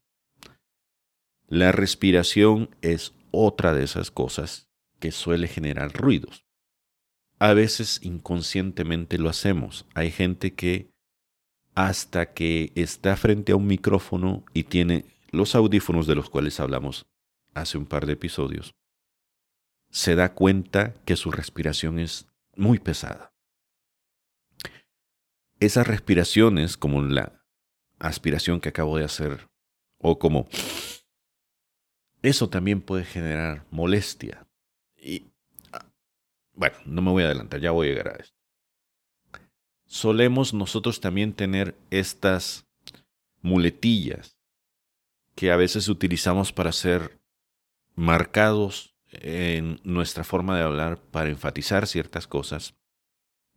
la 1.48 1.72
respiración 1.72 2.70
es 2.82 3.14
otra 3.32 3.74
de 3.74 3.84
esas 3.84 4.12
cosas 4.12 4.73
que 5.04 5.12
suele 5.12 5.50
generar 5.50 5.92
ruidos. 5.92 6.46
A 7.38 7.52
veces 7.54 8.00
inconscientemente 8.04 9.18
lo 9.18 9.28
hacemos. 9.28 9.86
Hay 9.96 10.12
gente 10.12 10.54
que 10.54 10.94
hasta 11.76 12.32
que 12.34 12.72
está 12.76 13.18
frente 13.18 13.52
a 13.52 13.58
un 13.58 13.68
micrófono 13.68 14.46
y 14.54 14.64
tiene 14.64 15.04
los 15.30 15.56
audífonos 15.56 16.08
de 16.08 16.16
los 16.16 16.30
cuales 16.30 16.62
hablamos 16.62 17.06
hace 17.54 17.78
un 17.78 17.86
par 17.86 18.06
de 18.06 18.14
episodios, 18.14 18.76
se 19.90 20.16
da 20.16 20.34
cuenta 20.34 20.94
que 21.04 21.18
su 21.18 21.32
respiración 21.32 22.00
es 22.00 22.28
muy 22.56 22.80
pesada. 22.80 23.34
Esas 25.60 25.86
respiraciones, 25.86 26.78
como 26.78 27.02
la 27.02 27.44
aspiración 28.00 28.62
que 28.62 28.70
acabo 28.70 28.98
de 28.98 29.04
hacer, 29.04 29.50
o 29.98 30.18
como 30.18 30.48
eso 32.22 32.50
también 32.50 32.80
puede 32.80 33.04
generar 33.04 33.66
molestia. 33.70 34.48
Y 35.04 35.32
ah, 35.74 35.86
bueno, 36.54 36.78
no 36.86 37.02
me 37.02 37.12
voy 37.12 37.24
a 37.24 37.26
adelantar, 37.28 37.60
ya 37.60 37.72
voy 37.72 37.88
a 37.88 37.90
llegar 37.92 38.08
a 38.08 38.22
esto. 38.22 38.38
Solemos 39.86 40.54
nosotros 40.54 41.02
también 41.02 41.34
tener 41.34 41.78
estas 41.92 42.66
muletillas 43.42 44.38
que 45.36 45.52
a 45.52 45.58
veces 45.58 45.90
utilizamos 45.90 46.54
para 46.54 46.72
ser 46.72 47.20
marcados 47.96 48.96
en 49.12 49.80
nuestra 49.84 50.24
forma 50.24 50.58
de 50.58 50.64
hablar 50.64 51.00
para 51.00 51.30
enfatizar 51.30 51.86
ciertas 51.86 52.28
cosas, 52.28 52.76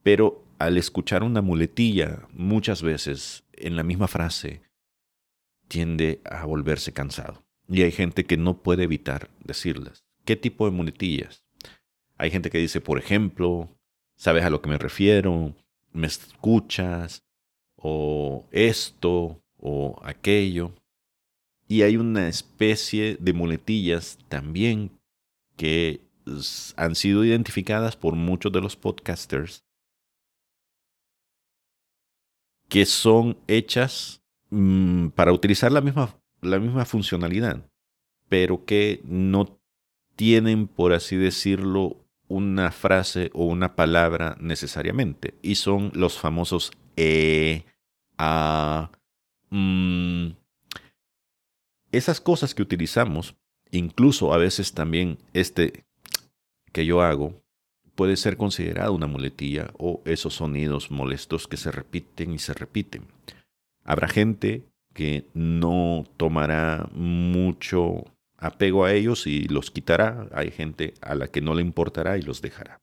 pero 0.03 0.45
al 0.59 0.77
escuchar 0.77 1.23
una 1.23 1.43
muletilla 1.43 2.27
muchas 2.33 2.83
veces 2.83 3.45
en 3.53 3.77
la 3.77 3.83
misma 3.83 4.09
frase 4.09 4.63
tiende 5.69 6.21
a 6.25 6.45
volverse 6.45 6.93
cansado. 6.93 7.45
Y 7.69 7.83
hay 7.83 7.93
gente 7.93 8.25
que 8.25 8.37
no 8.37 8.63
puede 8.63 8.85
evitar 8.85 9.31
decirlas. 9.43 10.06
¿Qué 10.27 10.37
tipo 10.37 10.67
de 10.67 10.73
muletillas? 10.73 11.45
Hay 12.19 12.31
gente 12.31 12.51
que 12.51 12.59
dice, 12.59 12.81
por 12.81 12.99
ejemplo, 12.99 13.71
¿sabes 14.17 14.45
a 14.45 14.51
lo 14.51 14.61
que 14.61 14.69
me 14.69 14.77
refiero? 14.77 15.55
¿Me 15.93 16.09
escuchas? 16.09 17.25
O 17.77 18.49
esto 18.51 19.41
o 19.57 19.99
aquello. 20.03 20.75
Y 21.69 21.83
hay 21.83 21.97
una 21.97 22.29
especie 22.29 23.17
de 23.21 23.33
muletillas 23.33 24.19
también 24.29 24.99
que 25.57 26.01
han 26.77 26.97
sido 26.97 27.25
identificadas 27.25 27.97
por 27.97 28.17
muchos 28.17 28.53
de 28.53 28.61
los 28.61 28.75
podcasters 28.75 29.65
que 32.69 32.85
son 32.85 33.39
hechas 33.47 34.25
mm, 34.51 35.11
para 35.11 35.33
utilizar 35.33 35.71
la 35.71 35.81
misma 35.81 36.21
la 36.43 36.59
misma 36.59 36.85
funcionalidad, 36.85 37.71
pero 38.29 38.65
que 38.65 39.01
no 39.05 39.59
tienen, 40.17 40.67
por 40.67 40.93
así 40.93 41.17
decirlo, 41.17 41.97
una 42.29 42.73
frase 42.73 43.31
o 43.35 43.45
una 43.45 43.77
palabra 43.77 44.37
necesariamente. 44.41 45.35
Y 45.43 45.57
son 45.57 45.93
los 45.95 46.19
famosos 46.19 46.73
e, 46.97 47.65
a, 48.19 48.91
mm. 49.51 50.31
Esas 51.93 52.21
cosas 52.21 52.55
que 52.55 52.63
utilizamos, 52.63 53.37
incluso 53.71 54.35
a 54.35 54.39
veces 54.39 54.73
también 54.73 55.19
este 55.33 55.85
que 56.73 56.85
yo 56.85 57.01
hago, 57.01 57.43
puede 57.95 58.17
ser 58.17 58.37
considerado 58.37 58.93
una 58.93 59.07
muletilla 59.07 59.71
o 59.79 60.03
esos 60.05 60.35
sonidos 60.35 60.91
molestos 60.91 61.49
que 61.49 61.57
se 61.57 61.73
repiten 61.73 62.33
y 62.33 62.39
se 62.39 62.53
repiten. 62.53 63.07
Habrá 63.83 64.09
gente 64.09 64.67
que 64.93 65.27
no 65.33 66.05
tomará 66.17 66.89
mucho 66.93 68.05
apego 68.39 68.85
a 68.85 68.93
ellos 68.93 69.27
y 69.27 69.49
los 69.49 69.71
quitará. 69.71 70.29
Hay 70.33 70.51
gente 70.51 70.95
a 71.01 71.15
la 71.15 71.29
que 71.29 71.41
no 71.41 71.55
le 71.55 71.63
importará 71.63 72.19
y 72.19 72.23
los 72.23 72.43
dejará. 72.43 72.81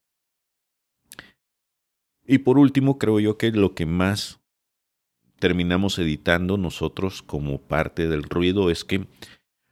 Y 2.25 2.39
por 2.39 2.57
último, 2.57 2.97
creo 2.97 3.19
yo 3.19 3.37
que 3.37 3.51
lo 3.51 3.75
que 3.75 3.85
más 3.85 4.39
terminamos 5.39 5.99
editando 5.99 6.57
nosotros 6.57 7.21
como 7.21 7.61
parte 7.61 8.07
del 8.07 8.23
ruido 8.23 8.69
es 8.69 8.85
que 8.85 9.07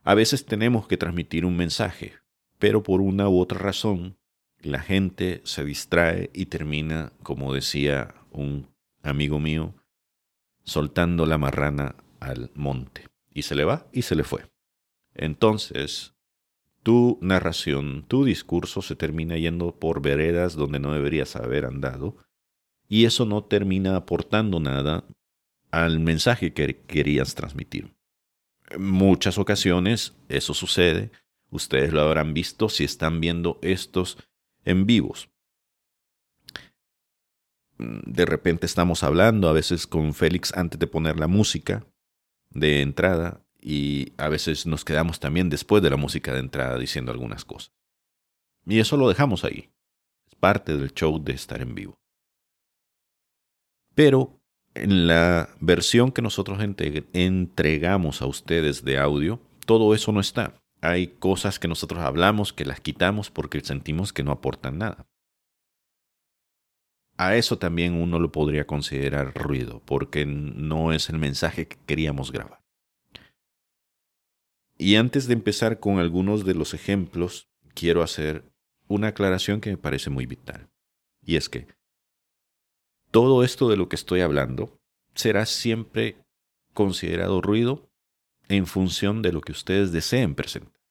a 0.03 0.15
veces 0.15 0.45
tenemos 0.45 0.87
que 0.87 0.97
transmitir 0.97 1.45
un 1.45 1.55
mensaje, 1.55 2.13
pero 2.59 2.83
por 2.83 2.99
una 2.99 3.29
u 3.29 3.39
otra 3.39 3.59
razón 3.59 4.17
la 4.59 4.79
gente 4.79 5.41
se 5.45 5.63
distrae 5.63 6.29
y 6.33 6.47
termina, 6.47 7.13
como 7.23 7.53
decía 7.53 8.13
un 8.31 8.67
amigo 9.01 9.39
mío, 9.39 9.73
soltando 10.63 11.25
la 11.25 11.37
marrana 11.37 11.95
al 12.19 12.51
monte. 12.53 13.07
Y 13.33 13.43
se 13.43 13.55
le 13.55 13.63
va 13.63 13.87
y 13.91 14.01
se 14.01 14.15
le 14.15 14.23
fue. 14.23 14.50
Entonces, 15.13 16.13
tu 16.83 17.19
narración, 17.21 18.05
tu 18.07 18.25
discurso 18.25 18.81
se 18.81 18.95
termina 18.95 19.37
yendo 19.37 19.77
por 19.77 20.01
veredas 20.01 20.55
donde 20.55 20.79
no 20.79 20.93
deberías 20.93 21.35
haber 21.35 21.65
andado 21.65 22.17
y 22.87 23.05
eso 23.05 23.25
no 23.25 23.43
termina 23.43 23.95
aportando 23.95 24.59
nada 24.59 25.05
al 25.69 25.99
mensaje 25.99 26.53
que 26.53 26.81
querías 26.87 27.35
transmitir. 27.35 27.93
En 28.69 28.83
muchas 28.83 29.37
ocasiones 29.37 30.15
eso 30.27 30.53
sucede, 30.53 31.11
ustedes 31.49 31.93
lo 31.93 32.01
habrán 32.01 32.33
visto 32.33 32.67
si 32.69 32.83
están 32.83 33.21
viendo 33.21 33.59
estos 33.61 34.17
en 34.65 34.85
vivos. 34.85 35.29
De 37.77 38.25
repente 38.25 38.65
estamos 38.65 39.03
hablando, 39.03 39.49
a 39.49 39.53
veces 39.53 39.87
con 39.87 40.13
Félix 40.13 40.55
antes 40.55 40.79
de 40.79 40.87
poner 40.87 41.19
la 41.19 41.27
música, 41.27 41.85
de 42.49 42.81
entrada 42.81 43.41
y 43.61 44.13
a 44.17 44.27
veces 44.27 44.65
nos 44.65 44.83
quedamos 44.83 45.19
también 45.19 45.49
después 45.49 45.83
de 45.83 45.91
la 45.91 45.97
música 45.97 46.33
de 46.33 46.39
entrada 46.39 46.77
diciendo 46.77 47.11
algunas 47.11 47.45
cosas. 47.45 47.71
Y 48.65 48.79
eso 48.79 48.97
lo 48.97 49.07
dejamos 49.07 49.43
ahí. 49.43 49.69
parte 50.39 50.75
del 50.75 50.91
show 50.93 51.23
de 51.23 51.33
estar 51.33 51.61
en 51.61 51.75
vivo. 51.75 51.93
Pero 53.93 54.41
en 54.73 55.07
la 55.07 55.49
versión 55.59 56.11
que 56.11 56.23
nosotros 56.23 56.59
entregamos 57.13 58.21
a 58.21 58.25
ustedes 58.25 58.83
de 58.83 58.97
audio, 58.97 59.39
todo 59.67 59.93
eso 59.93 60.11
no 60.11 60.19
está. 60.19 60.55
Hay 60.81 61.07
cosas 61.07 61.59
que 61.59 61.67
nosotros 61.67 62.01
hablamos 62.01 62.53
que 62.53 62.65
las 62.65 62.79
quitamos 62.79 63.29
porque 63.29 63.61
sentimos 63.61 64.13
que 64.13 64.23
no 64.23 64.31
aportan 64.31 64.79
nada. 64.79 65.05
A 67.17 67.35
eso 67.35 67.59
también 67.59 67.93
uno 67.93 68.17
lo 68.17 68.31
podría 68.31 68.65
considerar 68.65 69.35
ruido, 69.35 69.83
porque 69.85 70.25
no 70.25 70.91
es 70.91 71.09
el 71.09 71.19
mensaje 71.19 71.67
que 71.67 71.77
queríamos 71.85 72.31
grabar. 72.31 72.60
Y 74.81 74.95
antes 74.95 75.27
de 75.27 75.33
empezar 75.33 75.79
con 75.79 75.99
algunos 75.99 76.43
de 76.43 76.55
los 76.55 76.73
ejemplos, 76.73 77.47
quiero 77.75 78.01
hacer 78.01 78.51
una 78.87 79.09
aclaración 79.09 79.61
que 79.61 79.69
me 79.69 79.77
parece 79.77 80.09
muy 80.09 80.25
vital. 80.25 80.71
Y 81.21 81.35
es 81.35 81.49
que 81.49 81.67
todo 83.11 83.43
esto 83.43 83.69
de 83.69 83.77
lo 83.77 83.89
que 83.89 83.95
estoy 83.95 84.21
hablando 84.21 84.81
será 85.13 85.45
siempre 85.45 86.15
considerado 86.73 87.43
ruido 87.43 87.91
en 88.49 88.65
función 88.65 89.21
de 89.21 89.31
lo 89.31 89.41
que 89.41 89.51
ustedes 89.51 89.91
deseen 89.91 90.33
presentar. 90.33 90.81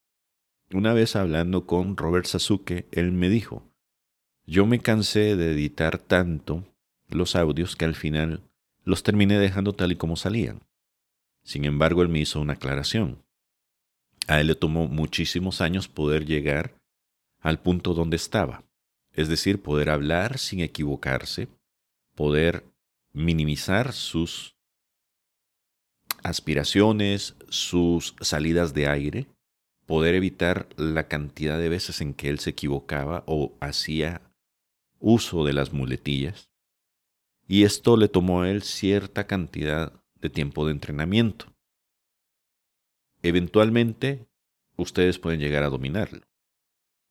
Una 0.73 0.93
vez 0.93 1.17
hablando 1.17 1.67
con 1.67 1.97
Robert 1.97 2.27
Sasuke, 2.27 2.87
él 2.93 3.11
me 3.11 3.29
dijo, 3.29 3.65
yo 4.47 4.67
me 4.67 4.79
cansé 4.79 5.35
de 5.35 5.51
editar 5.51 5.99
tanto 5.99 6.63
los 7.09 7.35
audios 7.35 7.75
que 7.75 7.87
al 7.87 7.97
final 7.97 8.49
los 8.85 9.03
terminé 9.03 9.37
dejando 9.41 9.73
tal 9.73 9.91
y 9.91 9.97
como 9.97 10.15
salían. 10.15 10.61
Sin 11.43 11.65
embargo, 11.65 12.03
él 12.03 12.09
me 12.09 12.21
hizo 12.21 12.41
una 12.41 12.53
aclaración. 12.53 13.25
A 14.31 14.41
él 14.41 14.47
le 14.47 14.55
tomó 14.55 14.87
muchísimos 14.87 15.61
años 15.61 15.89
poder 15.89 16.25
llegar 16.25 16.81
al 17.41 17.61
punto 17.61 17.95
donde 17.95 18.15
estaba, 18.15 18.63
es 19.13 19.29
decir, 19.29 19.61
poder 19.61 19.91
hablar 19.91 20.39
sin 20.39 20.61
equivocarse, 20.61 21.49
poder 22.15 22.65
minimizar 23.13 23.93
sus 23.93 24.55
aspiraciones, 26.23 27.35
sus 27.49 28.15
salidas 28.21 28.73
de 28.73 28.87
aire, 28.87 29.27
poder 29.85 30.15
evitar 30.15 30.69
la 30.77 31.09
cantidad 31.09 31.59
de 31.59 31.69
veces 31.69 32.01
en 32.01 32.15
que 32.15 32.29
él 32.29 32.39
se 32.39 32.51
equivocaba 32.51 33.25
o 33.27 33.59
hacía 33.61 34.23
uso 35.01 35.45
de 35.45 35.55
las 35.55 35.73
muletillas. 35.73 36.53
Y 37.49 37.65
esto 37.65 37.97
le 37.97 38.07
tomó 38.07 38.43
a 38.43 38.51
él 38.51 38.63
cierta 38.63 39.27
cantidad 39.27 39.93
de 40.21 40.31
tiempo 40.31 40.67
de 40.67 40.71
entrenamiento. 40.71 41.50
Eventualmente, 43.23 44.27
ustedes 44.77 45.19
pueden 45.19 45.41
llegar 45.41 45.63
a 45.63 45.69
dominarlo. 45.69 46.21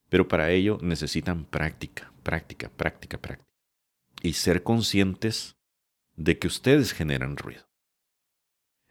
Pero 0.09 0.27
para 0.27 0.49
ello 0.51 0.79
necesitan 0.81 1.45
práctica, 1.45 2.11
práctica, 2.23 2.69
práctica, 2.69 3.17
práctica 3.19 3.49
y 4.21 4.33
ser 4.33 4.63
conscientes 4.63 5.55
de 6.15 6.37
que 6.39 6.47
ustedes 6.47 6.93
generan 6.93 7.37
ruido. 7.37 7.69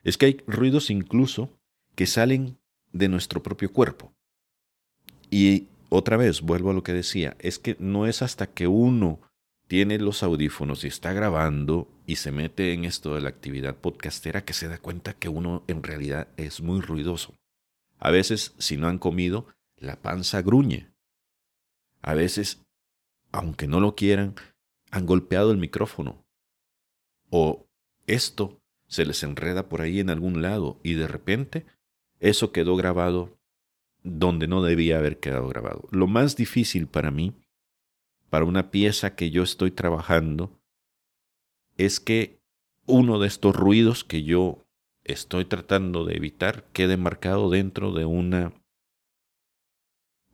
Es 0.05 0.17
que 0.17 0.27
hay 0.27 0.43
ruidos 0.47 0.91
incluso 0.91 1.59
que 1.95 2.07
salen 2.07 2.59
de 2.93 3.09
nuestro 3.09 3.43
propio 3.43 3.73
cuerpo. 3.73 4.15
Y 5.31 5.69
otra 5.91 6.17
vez, 6.17 6.41
vuelvo 6.41 6.71
a 6.71 6.75
lo 6.75 6.83
que 6.83 6.93
decía, 6.93 7.37
es 7.41 7.59
que 7.59 7.77
no 7.79 8.07
es 8.07 8.23
hasta 8.23 8.47
que 8.47 8.67
uno 8.67 9.21
tiene 9.69 9.99
los 9.99 10.23
audífonos 10.23 10.83
y 10.85 10.89
está 10.89 11.13
grabando 11.13 11.89
y 12.07 12.17
se 12.17 12.33
mete 12.33 12.73
en 12.73 12.85
esto 12.85 13.15
de 13.15 13.21
la 13.21 13.29
actividad 13.29 13.77
podcastera 13.77 14.45
que 14.45 14.55
se 14.55 14.67
da 14.67 14.79
cuenta 14.79 15.13
que 15.13 15.29
uno 15.29 15.63
en 15.69 15.83
realidad 15.83 16.29
es 16.39 16.63
muy 16.63 16.81
ruidoso. 16.81 17.35
A 17.99 18.11
veces, 18.11 18.55
si 18.59 18.79
no 18.79 18.89
han 18.89 18.99
comido, 18.99 19.47
la 19.77 20.01
panza 20.01 20.41
gruñe. 20.41 20.91
A 22.01 22.15
veces, 22.15 22.63
aunque 23.31 23.67
no 23.67 23.81
lo 23.81 23.95
quieran, 23.95 24.37
han 24.91 25.05
golpeado 25.05 25.53
el 25.53 25.59
micrófono. 25.59 26.25
O 27.31 27.69
esto 28.07 28.63
se 28.87 29.05
les 29.05 29.23
enreda 29.23 29.69
por 29.69 29.83
ahí 29.83 30.01
en 30.01 30.09
algún 30.09 30.41
lado 30.41 30.81
y 30.83 30.95
de 30.95 31.09
repente 31.09 31.67
eso 32.21 32.53
quedó 32.53 32.75
grabado 32.75 33.39
donde 34.03 34.49
no 34.49 34.63
debía 34.63 34.97
haber 34.97 35.21
quedado 35.21 35.47
grabado. 35.49 35.89
Lo 35.91 36.07
más 36.07 36.37
difícil 36.37 36.87
para 36.87 37.11
mí, 37.11 37.35
para 38.31 38.45
una 38.45 38.71
pieza 38.71 39.15
que 39.15 39.31
yo 39.31 39.43
estoy 39.43 39.71
trabajando, 39.71 40.59
es 41.77 42.01
que 42.01 42.41
uno 42.87 43.19
de 43.19 43.29
estos 43.29 43.55
ruidos 43.55 44.05
que 44.05 44.23
yo 44.23 44.65
estoy 45.05 45.45
tratando 45.45 46.05
de 46.05 46.17
evitar 46.17 46.65
quede 46.73 46.97
marcado 46.97 47.51
dentro 47.51 47.93
de 47.93 48.05
una 48.05 48.53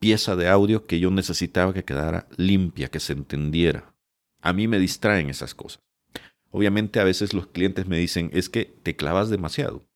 pieza 0.00 0.36
de 0.36 0.48
audio 0.48 0.86
que 0.86 1.00
yo 1.00 1.10
necesitaba 1.10 1.72
que 1.72 1.84
quedara 1.84 2.28
limpia, 2.36 2.88
que 2.88 3.00
se 3.00 3.12
entendiera. 3.12 3.94
A 4.40 4.52
mí 4.52 4.68
me 4.68 4.78
distraen 4.78 5.30
esas 5.30 5.54
cosas. 5.54 5.82
Obviamente 6.50 7.00
a 7.00 7.04
veces 7.04 7.34
los 7.34 7.46
clientes 7.46 7.86
me 7.86 7.98
dicen, 7.98 8.30
es 8.32 8.48
que 8.48 8.64
te 8.64 8.96
clavas 8.96 9.30
demasiado. 9.30 9.86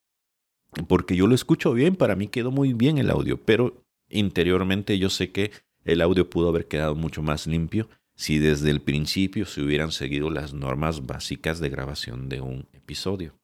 Porque 0.86 1.16
yo 1.16 1.26
lo 1.26 1.34
escucho 1.34 1.72
bien, 1.72 1.96
para 1.96 2.16
mí 2.16 2.28
quedó 2.28 2.50
muy 2.50 2.72
bien 2.72 2.98
el 2.98 3.10
audio, 3.10 3.40
pero 3.44 3.84
interiormente 4.08 4.98
yo 4.98 5.10
sé 5.10 5.30
que 5.30 5.50
el 5.88 6.02
audio 6.02 6.28
pudo 6.28 6.50
haber 6.50 6.68
quedado 6.68 6.94
mucho 6.94 7.22
más 7.22 7.46
limpio 7.46 7.88
si 8.14 8.38
desde 8.38 8.70
el 8.70 8.82
principio 8.82 9.46
se 9.46 9.62
hubieran 9.62 9.90
seguido 9.90 10.28
las 10.28 10.52
normas 10.52 11.06
básicas 11.06 11.60
de 11.60 11.70
grabación 11.70 12.28
de 12.28 12.42
un 12.42 12.68
episodio 12.74 13.38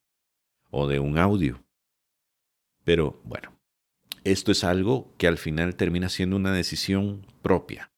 o 0.69 0.87
de 0.87 0.99
un 0.99 1.17
audio. 1.17 1.63
Pero 2.83 3.19
bueno, 3.23 3.51
esto 4.23 4.51
es 4.51 4.63
algo 4.63 5.11
que 5.17 5.27
al 5.27 5.39
final 5.39 5.75
termina 5.75 6.07
siendo 6.07 6.35
una 6.35 6.51
decisión 6.53 7.25
propia 7.41 7.91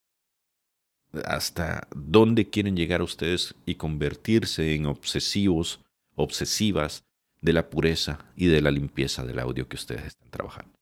hasta 1.25 1.87
dónde 1.93 2.49
quieren 2.49 2.77
llegar 2.77 3.01
ustedes 3.01 3.53
y 3.65 3.75
convertirse 3.75 4.75
en 4.75 4.85
obsesivos, 4.85 5.81
obsesivas 6.15 7.03
de 7.41 7.51
la 7.51 7.69
pureza 7.69 8.25
y 8.37 8.47
de 8.47 8.61
la 8.61 8.71
limpieza 8.71 9.25
del 9.25 9.39
audio 9.39 9.67
que 9.67 9.75
ustedes 9.75 10.05
están 10.05 10.29
trabajando. 10.29 10.76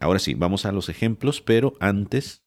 Ahora 0.00 0.18
sí, 0.18 0.34
vamos 0.34 0.64
a 0.64 0.72
los 0.72 0.88
ejemplos, 0.88 1.40
pero 1.40 1.74
antes 1.80 2.44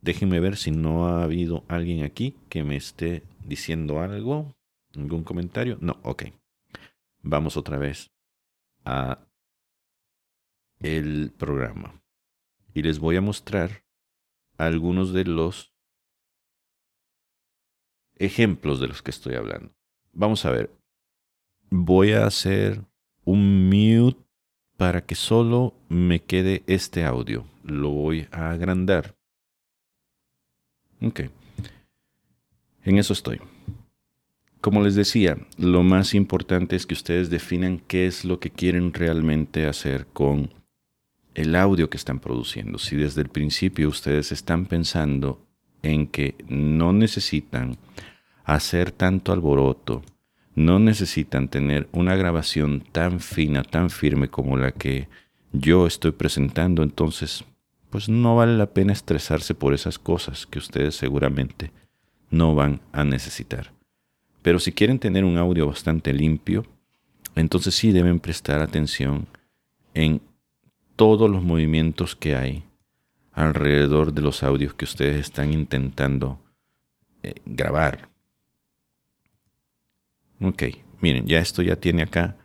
déjenme 0.00 0.40
ver 0.40 0.56
si 0.56 0.70
no 0.70 1.06
ha 1.06 1.22
habido 1.22 1.64
alguien 1.68 2.04
aquí 2.04 2.36
que 2.48 2.64
me 2.64 2.76
esté 2.76 3.22
diciendo 3.44 4.00
algo, 4.00 4.54
algún 4.94 5.24
comentario. 5.24 5.78
No, 5.80 5.98
ok. 6.02 6.24
Vamos 7.22 7.56
otra 7.56 7.76
vez 7.78 8.10
a 8.84 9.18
el 10.78 11.32
programa 11.36 12.02
y 12.72 12.82
les 12.82 12.98
voy 12.98 13.16
a 13.16 13.20
mostrar 13.20 13.84
algunos 14.58 15.12
de 15.12 15.24
los 15.24 15.74
ejemplos 18.16 18.80
de 18.80 18.88
los 18.88 19.02
que 19.02 19.10
estoy 19.10 19.34
hablando. 19.34 19.74
Vamos 20.12 20.44
a 20.44 20.50
ver. 20.50 20.70
Voy 21.68 22.12
a 22.12 22.26
hacer 22.26 22.84
un 23.24 23.68
mute 23.68 24.25
para 24.76 25.04
que 25.04 25.14
solo 25.14 25.74
me 25.88 26.22
quede 26.22 26.62
este 26.66 27.04
audio. 27.04 27.46
Lo 27.62 27.90
voy 27.90 28.28
a 28.30 28.50
agrandar. 28.50 29.16
Ok. 31.02 31.22
En 32.84 32.98
eso 32.98 33.12
estoy. 33.12 33.40
Como 34.60 34.82
les 34.82 34.94
decía, 34.94 35.38
lo 35.58 35.82
más 35.82 36.14
importante 36.14 36.76
es 36.76 36.86
que 36.86 36.94
ustedes 36.94 37.30
definan 37.30 37.78
qué 37.78 38.06
es 38.06 38.24
lo 38.24 38.40
que 38.40 38.50
quieren 38.50 38.92
realmente 38.92 39.66
hacer 39.66 40.06
con 40.06 40.50
el 41.34 41.54
audio 41.54 41.90
que 41.90 41.96
están 41.96 42.18
produciendo. 42.18 42.78
Si 42.78 42.96
desde 42.96 43.22
el 43.22 43.28
principio 43.28 43.88
ustedes 43.88 44.32
están 44.32 44.66
pensando 44.66 45.46
en 45.82 46.06
que 46.06 46.34
no 46.48 46.92
necesitan 46.92 47.76
hacer 48.44 48.90
tanto 48.90 49.32
alboroto, 49.32 50.02
no 50.56 50.78
necesitan 50.78 51.48
tener 51.48 51.86
una 51.92 52.16
grabación 52.16 52.80
tan 52.80 53.20
fina, 53.20 53.62
tan 53.62 53.90
firme 53.90 54.28
como 54.28 54.56
la 54.56 54.72
que 54.72 55.08
yo 55.52 55.86
estoy 55.86 56.10
presentando, 56.12 56.82
entonces 56.82 57.44
pues 57.90 58.08
no 58.08 58.36
vale 58.36 58.56
la 58.56 58.66
pena 58.66 58.92
estresarse 58.92 59.54
por 59.54 59.74
esas 59.74 59.98
cosas 59.98 60.46
que 60.46 60.58
ustedes 60.58 60.96
seguramente 60.96 61.70
no 62.30 62.54
van 62.54 62.80
a 62.92 63.04
necesitar. 63.04 63.72
Pero 64.42 64.58
si 64.58 64.72
quieren 64.72 64.98
tener 64.98 65.24
un 65.24 65.38
audio 65.38 65.66
bastante 65.66 66.12
limpio, 66.12 66.64
entonces 67.34 67.74
sí 67.74 67.92
deben 67.92 68.18
prestar 68.18 68.60
atención 68.60 69.26
en 69.94 70.20
todos 70.96 71.30
los 71.30 71.42
movimientos 71.42 72.16
que 72.16 72.34
hay 72.34 72.64
alrededor 73.32 74.14
de 74.14 74.22
los 74.22 74.42
audios 74.42 74.72
que 74.72 74.86
ustedes 74.86 75.16
están 75.16 75.52
intentando 75.52 76.40
eh, 77.22 77.34
grabar. 77.44 78.08
Ok, 80.40 80.62
miren, 81.00 81.26
ya 81.26 81.38
esto 81.38 81.62
ya 81.62 81.76
tiene 81.76 82.02
acá 82.02 82.36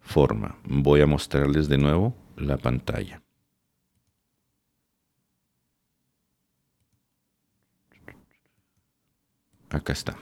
forma. 0.00 0.58
Voy 0.64 1.00
a 1.00 1.06
mostrarles 1.06 1.68
de 1.68 1.78
nuevo 1.78 2.14
la 2.36 2.56
pantalla. 2.56 3.22
Acá 9.70 9.92
está. 9.92 10.16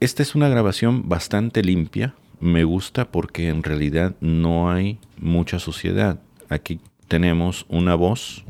Esta 0.00 0.22
es 0.22 0.36
una 0.36 0.48
grabación 0.48 1.08
bastante 1.08 1.62
limpia. 1.62 2.14
Me 2.40 2.62
gusta 2.62 3.10
porque 3.10 3.48
en 3.48 3.64
realidad 3.64 4.14
no 4.20 4.70
hay 4.70 5.00
mucha 5.16 5.58
suciedad. 5.58 6.20
Aquí 6.48 6.80
tenemos 7.08 7.66
una 7.68 7.96
voz 7.96 8.44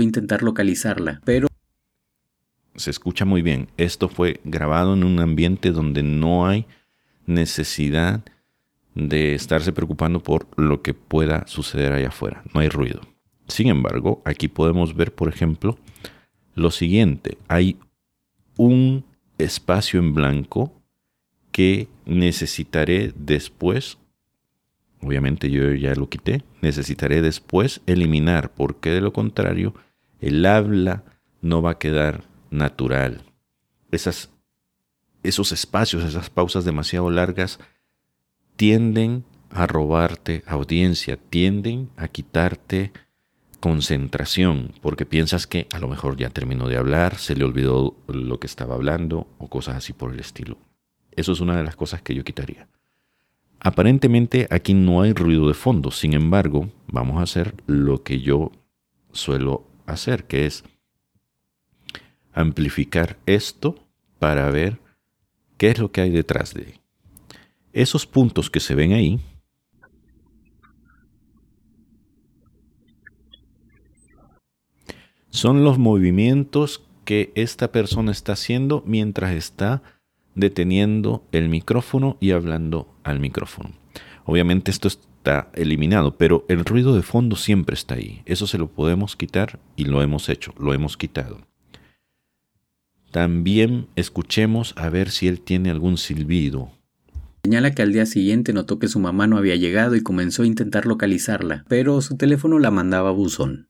intentar 0.00 0.42
localizarla, 0.42 1.20
pero... 1.24 1.51
Se 2.74 2.90
escucha 2.90 3.24
muy 3.24 3.42
bien. 3.42 3.68
Esto 3.76 4.08
fue 4.08 4.40
grabado 4.44 4.94
en 4.94 5.04
un 5.04 5.20
ambiente 5.20 5.72
donde 5.72 6.02
no 6.02 6.46
hay 6.46 6.66
necesidad 7.26 8.22
de 8.94 9.34
estarse 9.34 9.72
preocupando 9.72 10.22
por 10.22 10.46
lo 10.56 10.82
que 10.82 10.94
pueda 10.94 11.46
suceder 11.46 11.92
allá 11.92 12.08
afuera. 12.08 12.42
No 12.52 12.60
hay 12.60 12.68
ruido. 12.68 13.00
Sin 13.48 13.68
embargo, 13.68 14.22
aquí 14.24 14.48
podemos 14.48 14.96
ver, 14.96 15.14
por 15.14 15.28
ejemplo, 15.28 15.78
lo 16.54 16.70
siguiente. 16.70 17.38
Hay 17.48 17.78
un 18.56 19.04
espacio 19.38 20.00
en 20.00 20.14
blanco 20.14 20.72
que 21.50 21.88
necesitaré 22.06 23.12
después, 23.14 23.98
obviamente 25.00 25.50
yo 25.50 25.72
ya 25.74 25.94
lo 25.94 26.08
quité, 26.08 26.42
necesitaré 26.62 27.20
después 27.20 27.82
eliminar, 27.86 28.52
porque 28.52 28.90
de 28.90 29.00
lo 29.00 29.12
contrario, 29.12 29.74
el 30.20 30.46
habla 30.46 31.04
no 31.42 31.60
va 31.60 31.72
a 31.72 31.78
quedar 31.78 32.24
natural. 32.52 33.22
Esas, 33.90 34.30
esos 35.22 35.50
espacios, 35.50 36.04
esas 36.04 36.30
pausas 36.30 36.64
demasiado 36.64 37.10
largas, 37.10 37.58
tienden 38.56 39.24
a 39.50 39.66
robarte 39.66 40.44
audiencia, 40.46 41.16
tienden 41.16 41.90
a 41.96 42.08
quitarte 42.08 42.92
concentración, 43.60 44.72
porque 44.80 45.06
piensas 45.06 45.46
que 45.46 45.66
a 45.72 45.78
lo 45.78 45.88
mejor 45.88 46.16
ya 46.16 46.30
terminó 46.30 46.68
de 46.68 46.76
hablar, 46.76 47.18
se 47.18 47.36
le 47.36 47.44
olvidó 47.44 47.96
lo 48.08 48.40
que 48.40 48.46
estaba 48.46 48.74
hablando 48.74 49.28
o 49.38 49.48
cosas 49.48 49.76
así 49.76 49.92
por 49.92 50.12
el 50.12 50.20
estilo. 50.20 50.58
Eso 51.12 51.32
es 51.32 51.40
una 51.40 51.56
de 51.56 51.62
las 51.62 51.76
cosas 51.76 52.02
que 52.02 52.14
yo 52.14 52.24
quitaría. 52.24 52.68
Aparentemente 53.60 54.48
aquí 54.50 54.74
no 54.74 55.02
hay 55.02 55.12
ruido 55.12 55.46
de 55.46 55.54
fondo, 55.54 55.92
sin 55.92 56.14
embargo, 56.14 56.70
vamos 56.88 57.18
a 57.18 57.22
hacer 57.22 57.54
lo 57.66 58.02
que 58.02 58.20
yo 58.20 58.50
suelo 59.12 59.64
hacer, 59.86 60.24
que 60.24 60.46
es 60.46 60.64
amplificar 62.32 63.18
esto 63.26 63.76
para 64.18 64.50
ver 64.50 64.78
qué 65.56 65.70
es 65.70 65.78
lo 65.78 65.92
que 65.92 66.00
hay 66.00 66.10
detrás 66.10 66.54
de 66.54 66.82
esos 67.72 68.06
puntos 68.06 68.50
que 68.50 68.60
se 68.60 68.74
ven 68.74 68.92
ahí 68.92 69.20
son 75.30 75.64
los 75.64 75.78
movimientos 75.78 76.84
que 77.04 77.32
esta 77.34 77.72
persona 77.72 78.12
está 78.12 78.32
haciendo 78.32 78.82
mientras 78.86 79.32
está 79.32 79.82
deteniendo 80.34 81.26
el 81.32 81.48
micrófono 81.48 82.16
y 82.20 82.30
hablando 82.30 82.94
al 83.02 83.18
micrófono. 83.20 83.70
Obviamente 84.24 84.70
esto 84.70 84.88
está 84.88 85.50
eliminado, 85.54 86.16
pero 86.16 86.44
el 86.48 86.64
ruido 86.64 86.94
de 86.94 87.02
fondo 87.02 87.36
siempre 87.36 87.74
está 87.74 87.94
ahí. 87.94 88.22
Eso 88.24 88.46
se 88.46 88.58
lo 88.58 88.68
podemos 88.68 89.16
quitar 89.16 89.58
y 89.76 89.84
lo 89.84 90.02
hemos 90.02 90.28
hecho, 90.28 90.54
lo 90.58 90.74
hemos 90.74 90.96
quitado. 90.96 91.38
También 93.12 93.88
escuchemos 93.94 94.72
a 94.78 94.88
ver 94.88 95.10
si 95.10 95.28
él 95.28 95.42
tiene 95.42 95.70
algún 95.70 95.98
silbido. 95.98 96.70
Señala 97.44 97.72
que 97.72 97.82
al 97.82 97.92
día 97.92 98.06
siguiente 98.06 98.54
notó 98.54 98.78
que 98.78 98.88
su 98.88 99.00
mamá 99.00 99.26
no 99.26 99.36
había 99.36 99.54
llegado 99.54 99.94
y 99.96 100.02
comenzó 100.02 100.44
a 100.44 100.46
intentar 100.46 100.86
localizarla, 100.86 101.66
pero 101.68 102.00
su 102.00 102.16
teléfono 102.16 102.58
la 102.58 102.70
mandaba 102.70 103.10
a 103.10 103.12
buzón. 103.12 103.68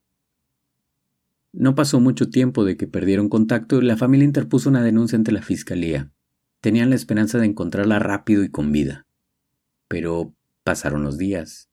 No 1.52 1.74
pasó 1.74 1.98
mucho 1.98 2.30
tiempo 2.30 2.64
de 2.64 2.76
que 2.76 2.86
perdieron 2.86 3.28
contacto 3.28 3.82
y 3.82 3.84
la 3.84 3.96
familia 3.96 4.26
interpuso 4.26 4.70
una 4.70 4.80
denuncia 4.80 5.18
ante 5.18 5.32
la 5.32 5.42
fiscalía. 5.42 6.12
Tenían 6.60 6.90
la 6.90 6.96
esperanza 6.96 7.38
de 7.38 7.46
encontrarla 7.46 7.98
rápido 7.98 8.44
y 8.44 8.48
con 8.48 8.70
vida. 8.70 9.06
Pero 9.88 10.32
pasaron 10.62 11.02
los 11.02 11.18
días. 11.18 11.68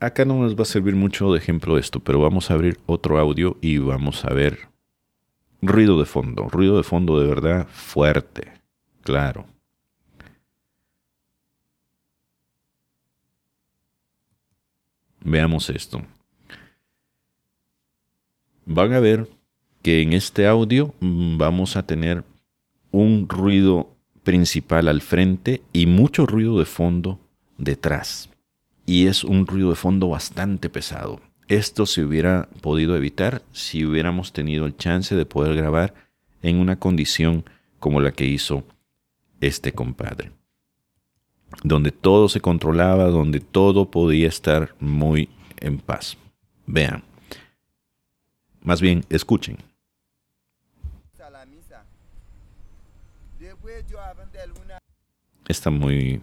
Acá 0.00 0.24
no 0.24 0.40
nos 0.40 0.56
va 0.56 0.62
a 0.62 0.66
servir 0.66 0.96
mucho 0.96 1.32
de 1.32 1.38
ejemplo 1.38 1.78
esto, 1.78 2.00
pero 2.00 2.20
vamos 2.20 2.50
a 2.50 2.54
abrir 2.54 2.76
otro 2.86 3.18
audio 3.18 3.56
y 3.60 3.78
vamos 3.78 4.24
a 4.24 4.34
ver 4.34 4.75
ruido 5.62 5.98
de 5.98 6.06
fondo, 6.06 6.48
ruido 6.48 6.76
de 6.76 6.82
fondo 6.82 7.20
de 7.20 7.26
verdad 7.26 7.66
fuerte, 7.68 8.52
claro. 9.02 9.46
Veamos 15.20 15.70
esto 15.70 16.02
van 18.66 18.92
a 18.92 19.00
ver 19.00 19.30
que 19.80 20.02
en 20.02 20.12
este 20.12 20.46
audio 20.46 20.92
mm, 21.00 21.38
vamos 21.38 21.76
a 21.76 21.86
tener 21.86 22.24
un 22.90 23.28
ruido 23.28 23.96
principal 24.24 24.88
al 24.88 25.00
frente 25.00 25.62
y 25.72 25.86
mucho 25.86 26.26
ruido 26.26 26.58
de 26.58 26.66
fondo 26.66 27.20
detrás. 27.56 28.28
Y 28.84 29.06
es 29.06 29.24
un 29.24 29.46
ruido 29.46 29.70
de 29.70 29.76
fondo 29.76 30.08
bastante 30.08 30.68
pesado. 30.68 31.20
Esto 31.48 31.86
se 31.86 32.02
hubiera 32.02 32.48
podido 32.60 32.96
evitar 32.96 33.42
si 33.52 33.84
hubiéramos 33.84 34.32
tenido 34.32 34.66
el 34.66 34.76
chance 34.76 35.14
de 35.14 35.26
poder 35.26 35.54
grabar 35.54 35.94
en 36.42 36.58
una 36.58 36.78
condición 36.78 37.44
como 37.78 38.00
la 38.00 38.10
que 38.10 38.24
hizo 38.24 38.64
este 39.40 39.72
compadre. 39.72 40.32
Donde 41.62 41.92
todo 41.92 42.28
se 42.28 42.40
controlaba, 42.40 43.04
donde 43.04 43.38
todo 43.38 43.92
podía 43.92 44.26
estar 44.26 44.74
muy 44.80 45.28
en 45.58 45.78
paz. 45.78 46.16
Vean. 46.66 47.04
Más 48.62 48.80
bien, 48.80 49.04
escuchen. 49.08 49.58
Está 55.46 55.70
muy 55.70 56.20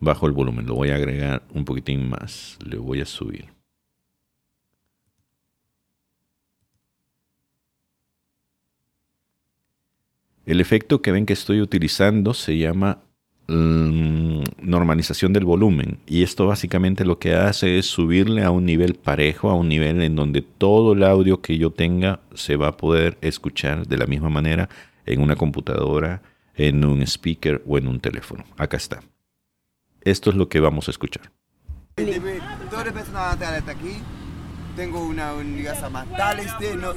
bajo 0.00 0.26
el 0.26 0.32
volumen. 0.32 0.66
Lo 0.66 0.74
voy 0.74 0.90
a 0.90 0.96
agregar 0.96 1.42
un 1.54 1.64
poquitín 1.64 2.10
más. 2.10 2.58
Le 2.62 2.76
voy 2.76 3.00
a 3.00 3.06
subir. 3.06 3.61
El 10.46 10.60
efecto 10.60 11.02
que 11.02 11.12
ven 11.12 11.26
que 11.26 11.32
estoy 11.32 11.60
utilizando 11.60 12.34
se 12.34 12.58
llama 12.58 13.02
Mm, 13.48 14.44
normalización 14.62 15.32
del 15.32 15.44
volumen. 15.44 16.00
Y 16.06 16.22
esto 16.22 16.46
básicamente 16.46 17.04
lo 17.04 17.18
que 17.18 17.34
hace 17.34 17.78
es 17.78 17.86
subirle 17.86 18.44
a 18.44 18.50
un 18.50 18.64
nivel 18.64 18.94
parejo, 18.94 19.50
a 19.50 19.54
un 19.54 19.68
nivel 19.68 20.00
en 20.00 20.16
donde 20.16 20.42
todo 20.42 20.92
el 20.92 21.02
audio 21.02 21.42
que 21.42 21.58
yo 21.58 21.70
tenga 21.70 22.20
se 22.34 22.56
va 22.56 22.68
a 22.68 22.76
poder 22.76 23.18
escuchar 23.20 23.86
de 23.86 23.98
la 23.98 24.06
misma 24.06 24.30
manera 24.30 24.68
en 25.04 25.20
una 25.20 25.36
computadora, 25.36 26.22
en 26.54 26.84
un 26.84 27.02
speaker 27.02 27.62
o 27.66 27.78
en 27.78 27.88
un 27.88 28.00
teléfono. 28.00 28.44
Acá 28.56 28.76
está. 28.76 29.02
Esto 30.02 30.30
es 30.30 30.36
lo 30.36 30.48
que 30.48 30.60
vamos 30.60 30.88
a 30.88 30.92
escuchar. 30.92 31.30
Tengo 34.76 35.04
una 35.04 35.32
tal, 36.16 36.38
este, 36.38 36.74
no 36.76 36.94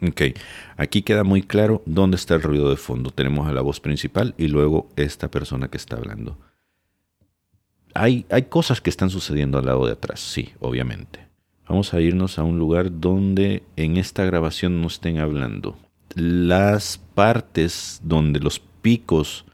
Ok, 0.00 0.22
aquí 0.76 1.02
queda 1.02 1.24
muy 1.24 1.42
claro 1.42 1.82
dónde 1.84 2.16
está 2.16 2.34
el 2.34 2.42
ruido 2.42 2.70
de 2.70 2.76
fondo. 2.76 3.10
Tenemos 3.10 3.48
a 3.48 3.52
la 3.52 3.62
voz 3.62 3.80
principal 3.80 4.34
y 4.38 4.48
luego 4.48 4.88
esta 4.96 5.28
persona 5.28 5.68
que 5.68 5.76
está 5.76 5.96
hablando. 5.96 6.38
Hay, 7.94 8.24
hay 8.30 8.44
cosas 8.44 8.80
que 8.80 8.90
están 8.90 9.10
sucediendo 9.10 9.58
al 9.58 9.66
lado 9.66 9.86
de 9.86 9.92
atrás, 9.92 10.20
sí, 10.20 10.52
obviamente. 10.60 11.26
Vamos 11.68 11.94
a 11.94 12.00
irnos 12.00 12.38
a 12.38 12.44
un 12.44 12.58
lugar 12.58 13.00
donde 13.00 13.64
en 13.76 13.96
esta 13.96 14.24
grabación 14.24 14.80
no 14.80 14.86
estén 14.86 15.18
hablando. 15.18 15.76
Las 16.14 16.98
partes 17.14 18.00
donde 18.04 18.40
los 18.40 18.60
picos 18.60 19.46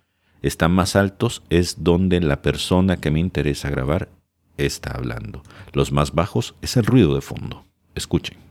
están 0.43 0.73
más 0.73 0.95
altos 0.95 1.43
es 1.49 1.83
donde 1.83 2.21
la 2.21 2.43
persona 2.43 2.99
que 2.99 3.11
me 3.11 3.19
interesa 3.19 3.71
grabar 3.71 4.11
está 4.59 4.93
hablando. 4.93 5.43
Los 5.73 5.91
más 5.91 6.15
bajos 6.15 6.55
es 6.61 6.77
el 6.77 6.85
ruido 6.85 7.15
de 7.15 7.23
fondo. 7.23 7.65
Escuchen. 7.95 8.44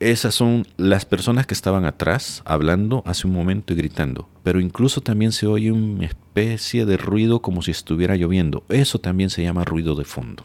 Esas 0.00 0.34
son 0.34 0.66
las 0.78 1.04
personas 1.04 1.46
que 1.46 1.52
estaban 1.52 1.84
atrás 1.84 2.42
hablando 2.46 3.02
hace 3.04 3.26
un 3.26 3.34
momento 3.34 3.74
y 3.74 3.76
gritando. 3.76 4.30
Pero 4.42 4.58
incluso 4.58 5.02
también 5.02 5.30
se 5.30 5.46
oye 5.46 5.70
una 5.72 6.06
especie 6.06 6.86
de 6.86 6.96
ruido 6.96 7.42
como 7.42 7.60
si 7.60 7.70
estuviera 7.70 8.16
lloviendo. 8.16 8.64
Eso 8.70 8.98
también 8.98 9.28
se 9.28 9.42
llama 9.42 9.66
ruido 9.66 9.94
de 9.94 10.04
fondo. 10.04 10.44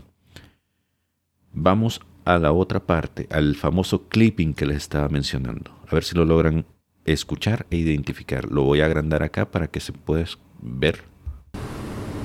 Vamos 1.53 2.01
a 2.25 2.37
la 2.37 2.51
otra 2.51 2.81
parte, 2.81 3.27
al 3.31 3.55
famoso 3.55 4.09
clipping 4.09 4.53
que 4.53 4.65
les 4.65 4.77
estaba 4.77 5.07
mencionando. 5.07 5.71
A 5.87 5.95
ver 5.95 6.03
si 6.03 6.15
lo 6.15 6.25
logran 6.25 6.65
escuchar 7.05 7.65
e 7.69 7.77
identificar. 7.77 8.51
Lo 8.51 8.63
voy 8.63 8.81
a 8.81 8.85
agrandar 8.85 9.23
acá 9.23 9.49
para 9.49 9.67
que 9.67 9.79
se 9.79 9.93
pueda 9.93 10.25
ver. 10.61 11.14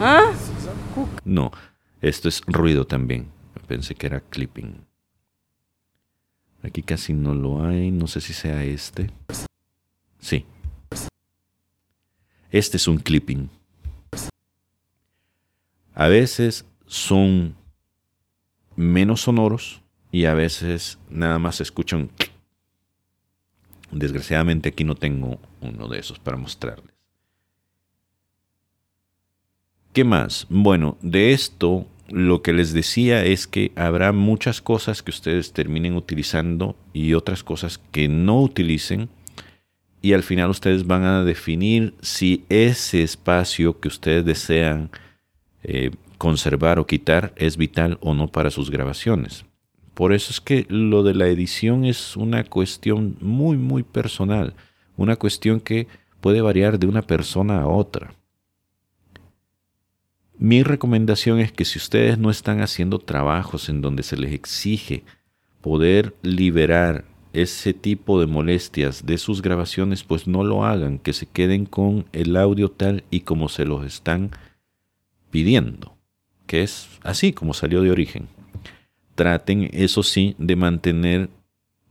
¿Ah? 0.02 0.32
No, 1.24 1.52
esto 2.00 2.30
es 2.30 2.40
ruido 2.46 2.86
también. 2.86 3.30
Pensé 3.66 3.94
que 3.94 4.06
era 4.06 4.20
clipping. 4.20 4.86
Aquí 6.62 6.82
casi 6.82 7.12
no 7.12 7.34
lo 7.34 7.62
hay. 7.62 7.90
No 7.90 8.06
sé 8.06 8.22
si 8.22 8.32
sea 8.32 8.64
este. 8.64 9.10
Sí. 10.18 10.46
Este 12.50 12.78
es 12.78 12.88
un 12.88 12.96
clipping. 12.96 13.50
A 15.94 16.08
veces 16.08 16.64
son 16.86 17.54
menos 18.76 19.20
sonoros 19.20 19.82
y 20.10 20.24
a 20.24 20.32
veces 20.32 20.98
nada 21.10 21.38
más 21.38 21.56
se 21.56 21.62
escuchan. 21.64 22.10
Desgraciadamente 23.90 24.70
aquí 24.70 24.84
no 24.84 24.94
tengo 24.94 25.38
uno 25.60 25.88
de 25.88 25.98
esos 25.98 26.18
para 26.18 26.38
mostrarles. 26.38 26.99
¿Qué 29.92 30.04
más? 30.04 30.46
Bueno, 30.48 30.96
de 31.02 31.32
esto 31.32 31.84
lo 32.08 32.42
que 32.42 32.52
les 32.52 32.72
decía 32.72 33.24
es 33.24 33.48
que 33.48 33.72
habrá 33.74 34.12
muchas 34.12 34.60
cosas 34.60 35.02
que 35.02 35.10
ustedes 35.10 35.52
terminen 35.52 35.96
utilizando 35.96 36.76
y 36.92 37.14
otras 37.14 37.42
cosas 37.42 37.78
que 37.90 38.06
no 38.06 38.40
utilicen 38.40 39.08
y 40.00 40.12
al 40.12 40.22
final 40.22 40.50
ustedes 40.50 40.86
van 40.86 41.02
a 41.02 41.24
definir 41.24 41.94
si 42.00 42.44
ese 42.48 43.02
espacio 43.02 43.80
que 43.80 43.88
ustedes 43.88 44.24
desean 44.24 44.90
eh, 45.64 45.90
conservar 46.18 46.78
o 46.78 46.86
quitar 46.86 47.32
es 47.36 47.56
vital 47.56 47.98
o 48.00 48.14
no 48.14 48.28
para 48.28 48.50
sus 48.50 48.70
grabaciones. 48.70 49.44
Por 49.94 50.12
eso 50.12 50.30
es 50.30 50.40
que 50.40 50.66
lo 50.68 51.02
de 51.02 51.14
la 51.14 51.26
edición 51.26 51.84
es 51.84 52.16
una 52.16 52.44
cuestión 52.44 53.16
muy, 53.20 53.56
muy 53.56 53.82
personal, 53.82 54.54
una 54.96 55.16
cuestión 55.16 55.60
que 55.60 55.88
puede 56.20 56.40
variar 56.42 56.78
de 56.78 56.86
una 56.86 57.02
persona 57.02 57.60
a 57.60 57.66
otra. 57.66 58.14
Mi 60.42 60.62
recomendación 60.62 61.38
es 61.38 61.52
que 61.52 61.66
si 61.66 61.78
ustedes 61.78 62.16
no 62.16 62.30
están 62.30 62.62
haciendo 62.62 62.98
trabajos 62.98 63.68
en 63.68 63.82
donde 63.82 64.02
se 64.02 64.16
les 64.16 64.32
exige 64.32 65.04
poder 65.60 66.14
liberar 66.22 67.04
ese 67.34 67.74
tipo 67.74 68.18
de 68.18 68.26
molestias 68.26 69.04
de 69.04 69.18
sus 69.18 69.42
grabaciones, 69.42 70.02
pues 70.02 70.26
no 70.26 70.42
lo 70.42 70.64
hagan, 70.64 70.98
que 70.98 71.12
se 71.12 71.26
queden 71.26 71.66
con 71.66 72.06
el 72.14 72.38
audio 72.38 72.70
tal 72.70 73.04
y 73.10 73.20
como 73.20 73.50
se 73.50 73.66
los 73.66 73.84
están 73.84 74.30
pidiendo, 75.30 75.94
que 76.46 76.62
es 76.62 76.88
así 77.02 77.34
como 77.34 77.52
salió 77.52 77.82
de 77.82 77.90
origen. 77.90 78.26
Traten, 79.16 79.68
eso 79.74 80.02
sí, 80.02 80.36
de 80.38 80.56
mantener 80.56 81.28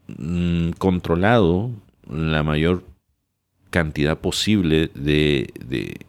mm, 0.08 0.72
controlado 0.80 1.70
la 2.10 2.42
mayor 2.42 2.84
cantidad 3.70 4.18
posible 4.18 4.90
de, 4.96 5.54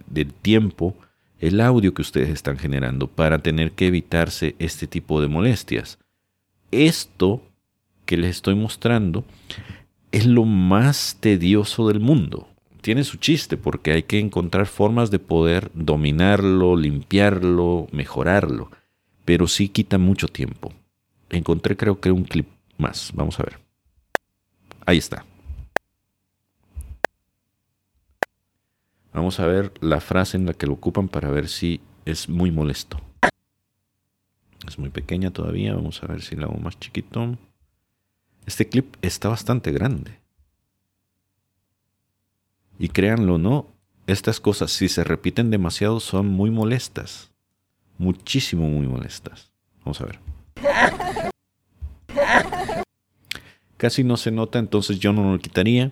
del 0.06 0.32
tiempo 0.32 0.96
el 1.40 1.60
audio 1.60 1.94
que 1.94 2.02
ustedes 2.02 2.28
están 2.28 2.58
generando 2.58 3.06
para 3.08 3.38
tener 3.38 3.72
que 3.72 3.86
evitarse 3.86 4.54
este 4.58 4.86
tipo 4.86 5.20
de 5.20 5.28
molestias. 5.28 5.98
Esto 6.70 7.42
que 8.04 8.16
les 8.16 8.36
estoy 8.36 8.54
mostrando 8.54 9.24
es 10.12 10.26
lo 10.26 10.44
más 10.44 11.16
tedioso 11.20 11.88
del 11.88 12.00
mundo. 12.00 12.46
Tiene 12.82 13.04
su 13.04 13.16
chiste 13.16 13.56
porque 13.56 13.92
hay 13.92 14.02
que 14.02 14.18
encontrar 14.18 14.66
formas 14.66 15.10
de 15.10 15.18
poder 15.18 15.70
dominarlo, 15.74 16.76
limpiarlo, 16.76 17.88
mejorarlo, 17.90 18.70
pero 19.24 19.46
sí 19.48 19.68
quita 19.68 19.98
mucho 19.98 20.28
tiempo. 20.28 20.72
Encontré 21.30 21.76
creo 21.76 22.00
que 22.00 22.10
un 22.10 22.24
clip 22.24 22.48
más, 22.76 23.12
vamos 23.14 23.38
a 23.40 23.44
ver. 23.44 23.58
Ahí 24.86 24.98
está. 24.98 25.24
Vamos 29.12 29.40
a 29.40 29.46
ver 29.46 29.72
la 29.80 30.00
frase 30.00 30.36
en 30.36 30.46
la 30.46 30.54
que 30.54 30.66
lo 30.66 30.74
ocupan 30.74 31.08
para 31.08 31.30
ver 31.30 31.48
si 31.48 31.80
es 32.04 32.28
muy 32.28 32.50
molesto. 32.50 33.00
Es 34.66 34.78
muy 34.78 34.90
pequeña 34.90 35.30
todavía, 35.30 35.74
vamos 35.74 36.02
a 36.02 36.06
ver 36.06 36.22
si 36.22 36.36
la 36.36 36.46
hago 36.46 36.58
más 36.58 36.78
chiquito. 36.78 37.36
Este 38.46 38.68
clip 38.68 38.94
está 39.02 39.28
bastante 39.28 39.72
grande. 39.72 40.18
Y 42.78 42.88
créanlo 42.88 43.34
o 43.34 43.38
no, 43.38 43.66
estas 44.06 44.40
cosas 44.40 44.70
si 44.70 44.88
se 44.88 45.04
repiten 45.04 45.50
demasiado 45.50 46.00
son 46.00 46.28
muy 46.28 46.50
molestas. 46.50 47.30
Muchísimo 47.98 48.68
muy 48.68 48.86
molestas. 48.86 49.50
Vamos 49.84 50.00
a 50.00 50.06
ver. 50.06 50.18
Casi 53.76 54.04
no 54.04 54.16
se 54.16 54.30
nota, 54.30 54.58
entonces 54.58 54.98
yo 54.98 55.12
no 55.12 55.32
lo 55.32 55.38
quitaría, 55.38 55.90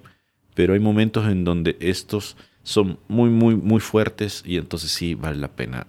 pero 0.55 0.75
hay 0.75 0.81
momentos 0.81 1.27
en 1.27 1.45
donde 1.45 1.77
estos 1.81 2.37
son 2.69 2.99
muy, 3.09 3.31
muy, 3.31 3.57
muy 3.57 3.81
fuertes 3.81 4.43
y 4.45 4.59
entonces 4.59 4.91
sí 4.91 5.15
vale 5.15 5.39
la 5.39 5.49
pena 5.49 5.87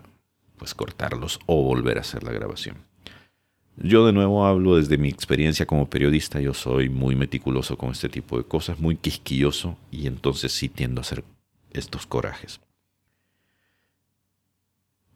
pues 0.55 0.73
cortarlos 0.73 1.41
o 1.45 1.61
volver 1.61 1.97
a 1.97 2.01
hacer 2.01 2.23
la 2.23 2.31
grabación. 2.31 2.77
Yo 3.75 4.05
de 4.05 4.13
nuevo 4.13 4.45
hablo 4.45 4.77
desde 4.77 4.97
mi 4.97 5.09
experiencia 5.09 5.65
como 5.65 5.89
periodista, 5.89 6.39
yo 6.39 6.53
soy 6.53 6.87
muy 6.87 7.17
meticuloso 7.17 7.77
con 7.77 7.91
este 7.91 8.07
tipo 8.07 8.37
de 8.37 8.45
cosas, 8.45 8.79
muy 8.79 8.95
quisquilloso 8.95 9.75
y 9.91 10.07
entonces 10.07 10.53
sí 10.53 10.69
tiendo 10.69 11.01
a 11.01 11.03
hacer 11.03 11.25
estos 11.71 12.05
corajes. 12.05 12.61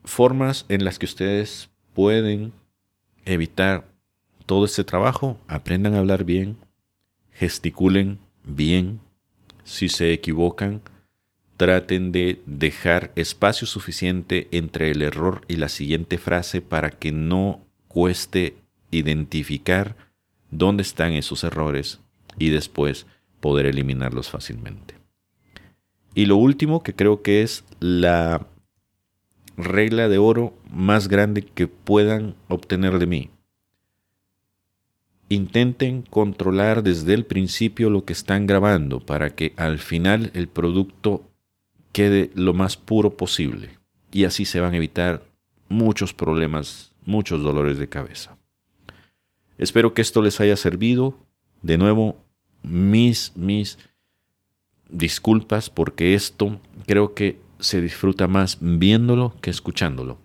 Formas 0.04 0.66
en 0.68 0.84
las 0.84 1.00
que 1.00 1.06
ustedes 1.06 1.70
pueden 1.94 2.52
evitar 3.24 3.88
todo 4.46 4.66
este 4.66 4.84
trabajo, 4.84 5.40
aprendan 5.48 5.94
a 5.94 6.00
hablar 6.00 6.26
bien, 6.26 6.58
gesticulen 7.32 8.20
bien, 8.44 9.00
si 9.64 9.88
se 9.88 10.12
equivocan, 10.12 10.82
traten 11.58 12.12
de 12.12 12.42
dejar 12.46 13.12
espacio 13.16 13.68
suficiente 13.68 14.48
entre 14.52 14.92
el 14.92 15.02
error 15.02 15.42
y 15.48 15.58
la 15.58 15.70
siguiente 15.70 16.18
frase 16.18 16.62
para 16.62 16.90
que 16.90 17.12
no 17.12 17.62
cueste 17.88 18.56
identificar 18.92 19.96
dónde 20.50 20.84
están 20.84 21.14
esos 21.14 21.44
errores 21.44 22.00
y 22.38 22.50
después 22.50 23.06
poder 23.40 23.66
eliminarlos 23.66 24.30
fácilmente. 24.30 24.96
Y 26.16 26.26
lo 26.26 26.38
último 26.38 26.84
que 26.84 26.96
creo 26.96 27.22
que 27.22 27.42
es 27.42 27.64
la 27.80 28.48
regla 29.58 30.10
de 30.10 30.18
oro 30.18 30.54
más 30.72 31.08
grande 31.08 31.44
que 31.44 31.68
puedan 31.68 32.36
obtener 32.48 33.00
de 33.00 33.06
mí. 33.06 33.30
Intenten 35.30 36.04
controlar 36.04 36.84
desde 36.84 37.14
el 37.14 37.26
principio 37.26 37.90
lo 37.90 38.06
que 38.06 38.14
están 38.14 38.46
grabando 38.46 39.00
para 39.00 39.36
que 39.36 39.54
al 39.58 39.80
final 39.80 40.32
el 40.34 40.48
producto 40.48 41.24
quede 41.94 42.32
lo 42.36 42.54
más 42.54 42.76
puro 42.76 43.16
posible. 43.16 43.78
Y 44.12 44.26
así 44.26 44.44
se 44.44 44.60
van 44.60 44.74
a 44.74 44.78
evitar 44.78 45.24
muchos 45.70 46.14
problemas, 46.14 46.92
muchos 47.06 47.42
dolores 47.42 47.78
de 47.78 47.88
cabeza. 47.88 48.38
Espero 49.58 49.94
que 49.94 50.02
esto 50.02 50.22
les 50.22 50.42
haya 50.42 50.58
servido. 50.58 51.18
De 51.62 51.78
nuevo, 51.78 52.18
mis, 52.64 53.32
mis 53.36 53.78
disculpas 54.90 55.70
porque 55.70 56.14
esto 56.14 56.60
creo 56.86 57.14
que 57.14 57.40
se 57.60 57.82
disfruta 57.82 58.28
más 58.28 58.58
viéndolo 58.60 59.36
que 59.42 59.50
escuchándolo. 59.50 60.18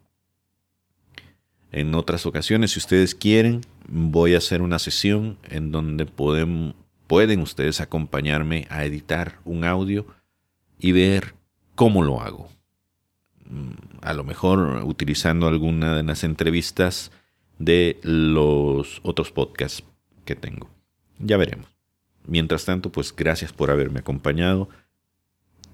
En 1.71 1.95
otras 1.95 2.27
ocasiones, 2.27 2.73
si 2.73 2.79
ustedes 2.79 3.15
quieren, 3.15 3.61
voy 3.87 4.35
a 4.35 4.39
hacer 4.39 4.63
una 4.63 4.79
sesión 4.79 5.39
en 5.45 5.71
donde 5.71 6.07
pueden, 6.07 6.75
pueden 7.07 7.41
ustedes 7.41 7.81
acompañarme 7.81 8.67
a 8.71 8.85
editar 8.85 9.39
un 9.45 9.65
audio 9.65 10.07
y 10.79 10.93
ver 10.93 11.38
cómo 11.79 12.03
lo 12.03 12.21
hago. 12.21 12.49
Mm, 13.49 14.01
a 14.03 14.13
lo 14.13 14.25
mejor 14.25 14.83
utilizando 14.85 15.47
alguna 15.47 15.95
de 15.95 16.03
las 16.03 16.25
entrevistas 16.25 17.13
de 17.61 18.01
los 18.03 19.01
otros 19.05 19.31
podcasts 19.31 19.85
que 20.25 20.35
tengo. 20.35 20.69
Ya 21.21 21.37
veremos. 21.37 21.69
Mientras 22.27 22.65
tanto, 22.65 22.91
pues 22.91 23.15
gracias 23.15 23.53
por 23.53 23.71
haberme 23.71 24.01
acompañado. 24.01 24.69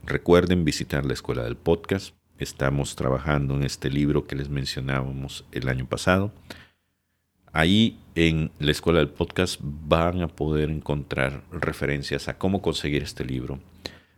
Recuerden 0.05 0.67
visitar 0.67 1.07
la 1.07 1.15
escuela 1.15 1.43
del 1.43 1.57
podcast. 1.57 2.15
Estamos 2.37 2.97
trabajando 2.97 3.55
en 3.55 3.63
este 3.63 3.89
libro 3.89 4.27
que 4.27 4.37
les 4.37 4.51
mencionábamos 4.51 5.47
el 5.53 5.71
año 5.71 5.87
pasado. 5.87 6.33
Ahí 7.51 7.99
en 8.15 8.51
la 8.59 8.73
escuela 8.73 8.99
del 8.99 9.09
podcast 9.09 9.59
van 9.63 10.21
a 10.21 10.29
poder 10.29 10.69
encontrar 10.69 11.45
referencias 11.51 12.29
a 12.29 12.37
cómo 12.37 12.61
conseguir 12.61 13.03
este 13.03 13.25
libro 13.25 13.59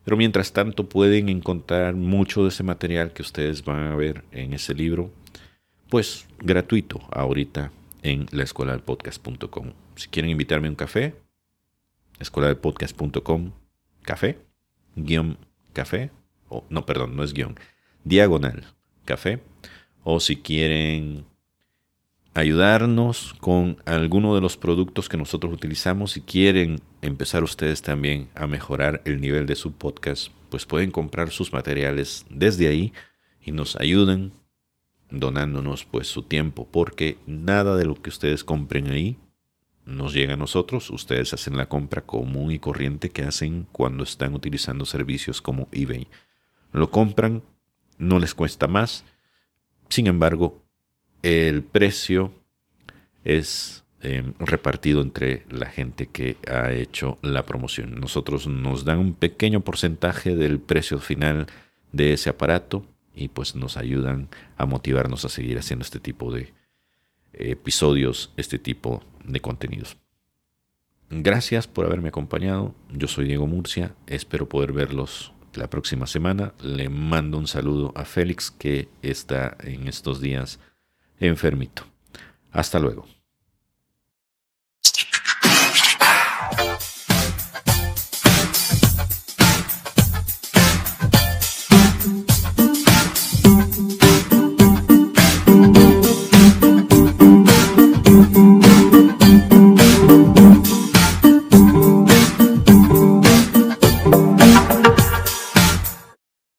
pero 0.06 0.16
mientras 0.16 0.52
tanto 0.52 0.88
pueden 0.88 1.28
encontrar 1.28 1.96
mucho 1.96 2.44
de 2.44 2.50
ese 2.50 2.62
material 2.62 3.12
que 3.12 3.22
ustedes 3.22 3.64
van 3.64 3.88
a 3.88 3.96
ver 3.96 4.22
en 4.30 4.54
ese 4.54 4.72
libro, 4.72 5.10
pues 5.88 6.28
gratuito 6.38 7.00
ahorita 7.10 7.72
en 8.04 8.28
la. 8.30 8.46
Si 9.96 10.08
quieren 10.08 10.30
invitarme 10.30 10.68
a 10.68 10.70
un 10.70 10.76
café, 10.76 11.16
escuela 12.20 12.56
café, 14.02 14.38
guion 14.94 15.38
café, 15.72 16.12
o 16.48 16.64
no, 16.70 16.86
perdón, 16.86 17.16
no 17.16 17.24
es 17.24 17.32
guion, 17.32 17.56
diagonal 18.04 18.64
café, 19.04 19.40
o 20.04 20.20
si 20.20 20.36
quieren 20.36 21.24
ayudarnos 22.36 23.34
con 23.40 23.78
alguno 23.86 24.34
de 24.34 24.42
los 24.42 24.58
productos 24.58 25.08
que 25.08 25.16
nosotros 25.16 25.54
utilizamos. 25.54 26.12
Si 26.12 26.20
quieren 26.20 26.80
empezar 27.00 27.42
ustedes 27.42 27.80
también 27.80 28.28
a 28.34 28.46
mejorar 28.46 29.00
el 29.06 29.22
nivel 29.22 29.46
de 29.46 29.54
su 29.54 29.72
podcast, 29.72 30.28
pues 30.50 30.66
pueden 30.66 30.90
comprar 30.90 31.30
sus 31.30 31.54
materiales 31.54 32.26
desde 32.28 32.68
ahí 32.68 32.92
y 33.40 33.52
nos 33.52 33.76
ayuden 33.76 34.32
donándonos 35.10 35.86
pues 35.86 36.08
su 36.08 36.24
tiempo, 36.24 36.68
porque 36.70 37.16
nada 37.26 37.74
de 37.74 37.86
lo 37.86 37.94
que 37.94 38.10
ustedes 38.10 38.44
compren 38.44 38.90
ahí 38.90 39.16
nos 39.86 40.12
llega 40.12 40.34
a 40.34 40.36
nosotros. 40.36 40.90
Ustedes 40.90 41.32
hacen 41.32 41.56
la 41.56 41.70
compra 41.70 42.02
común 42.02 42.50
y 42.50 42.58
corriente 42.58 43.08
que 43.08 43.22
hacen 43.22 43.66
cuando 43.72 44.04
están 44.04 44.34
utilizando 44.34 44.84
servicios 44.84 45.40
como 45.40 45.68
eBay. 45.72 46.06
Lo 46.72 46.90
compran, 46.90 47.42
no 47.96 48.18
les 48.18 48.34
cuesta 48.34 48.66
más. 48.66 49.06
Sin 49.88 50.06
embargo, 50.06 50.65
el 51.26 51.64
precio 51.64 52.32
es 53.24 53.84
em, 54.00 54.34
repartido 54.38 55.02
entre 55.02 55.44
la 55.50 55.66
gente 55.66 56.06
que 56.06 56.36
ha 56.46 56.70
hecho 56.70 57.18
la 57.20 57.44
promoción. 57.44 57.98
Nosotros 57.98 58.46
nos 58.46 58.84
dan 58.84 59.00
un 59.00 59.12
pequeño 59.12 59.62
porcentaje 59.62 60.36
del 60.36 60.60
precio 60.60 61.00
final 61.00 61.46
de 61.90 62.12
ese 62.12 62.30
aparato 62.30 62.86
y 63.12 63.26
pues 63.26 63.56
nos 63.56 63.76
ayudan 63.76 64.28
a 64.56 64.66
motivarnos 64.66 65.24
a 65.24 65.28
seguir 65.28 65.58
haciendo 65.58 65.82
este 65.82 65.98
tipo 65.98 66.32
de 66.32 66.52
episodios, 67.32 68.32
este 68.36 68.60
tipo 68.60 69.02
de 69.24 69.40
contenidos. 69.40 69.96
Gracias 71.10 71.66
por 71.66 71.86
haberme 71.86 72.10
acompañado. 72.10 72.72
Yo 72.92 73.08
soy 73.08 73.26
Diego 73.26 73.48
Murcia. 73.48 73.96
Espero 74.06 74.48
poder 74.48 74.72
verlos 74.72 75.32
la 75.54 75.68
próxima 75.68 76.06
semana. 76.06 76.54
Le 76.62 76.88
mando 76.88 77.36
un 77.36 77.48
saludo 77.48 77.92
a 77.96 78.04
Félix 78.04 78.52
que 78.52 78.88
está 79.02 79.56
en 79.64 79.88
estos 79.88 80.20
días 80.20 80.60
enfermito. 81.20 81.84
Hasta 82.52 82.78
luego. 82.78 83.06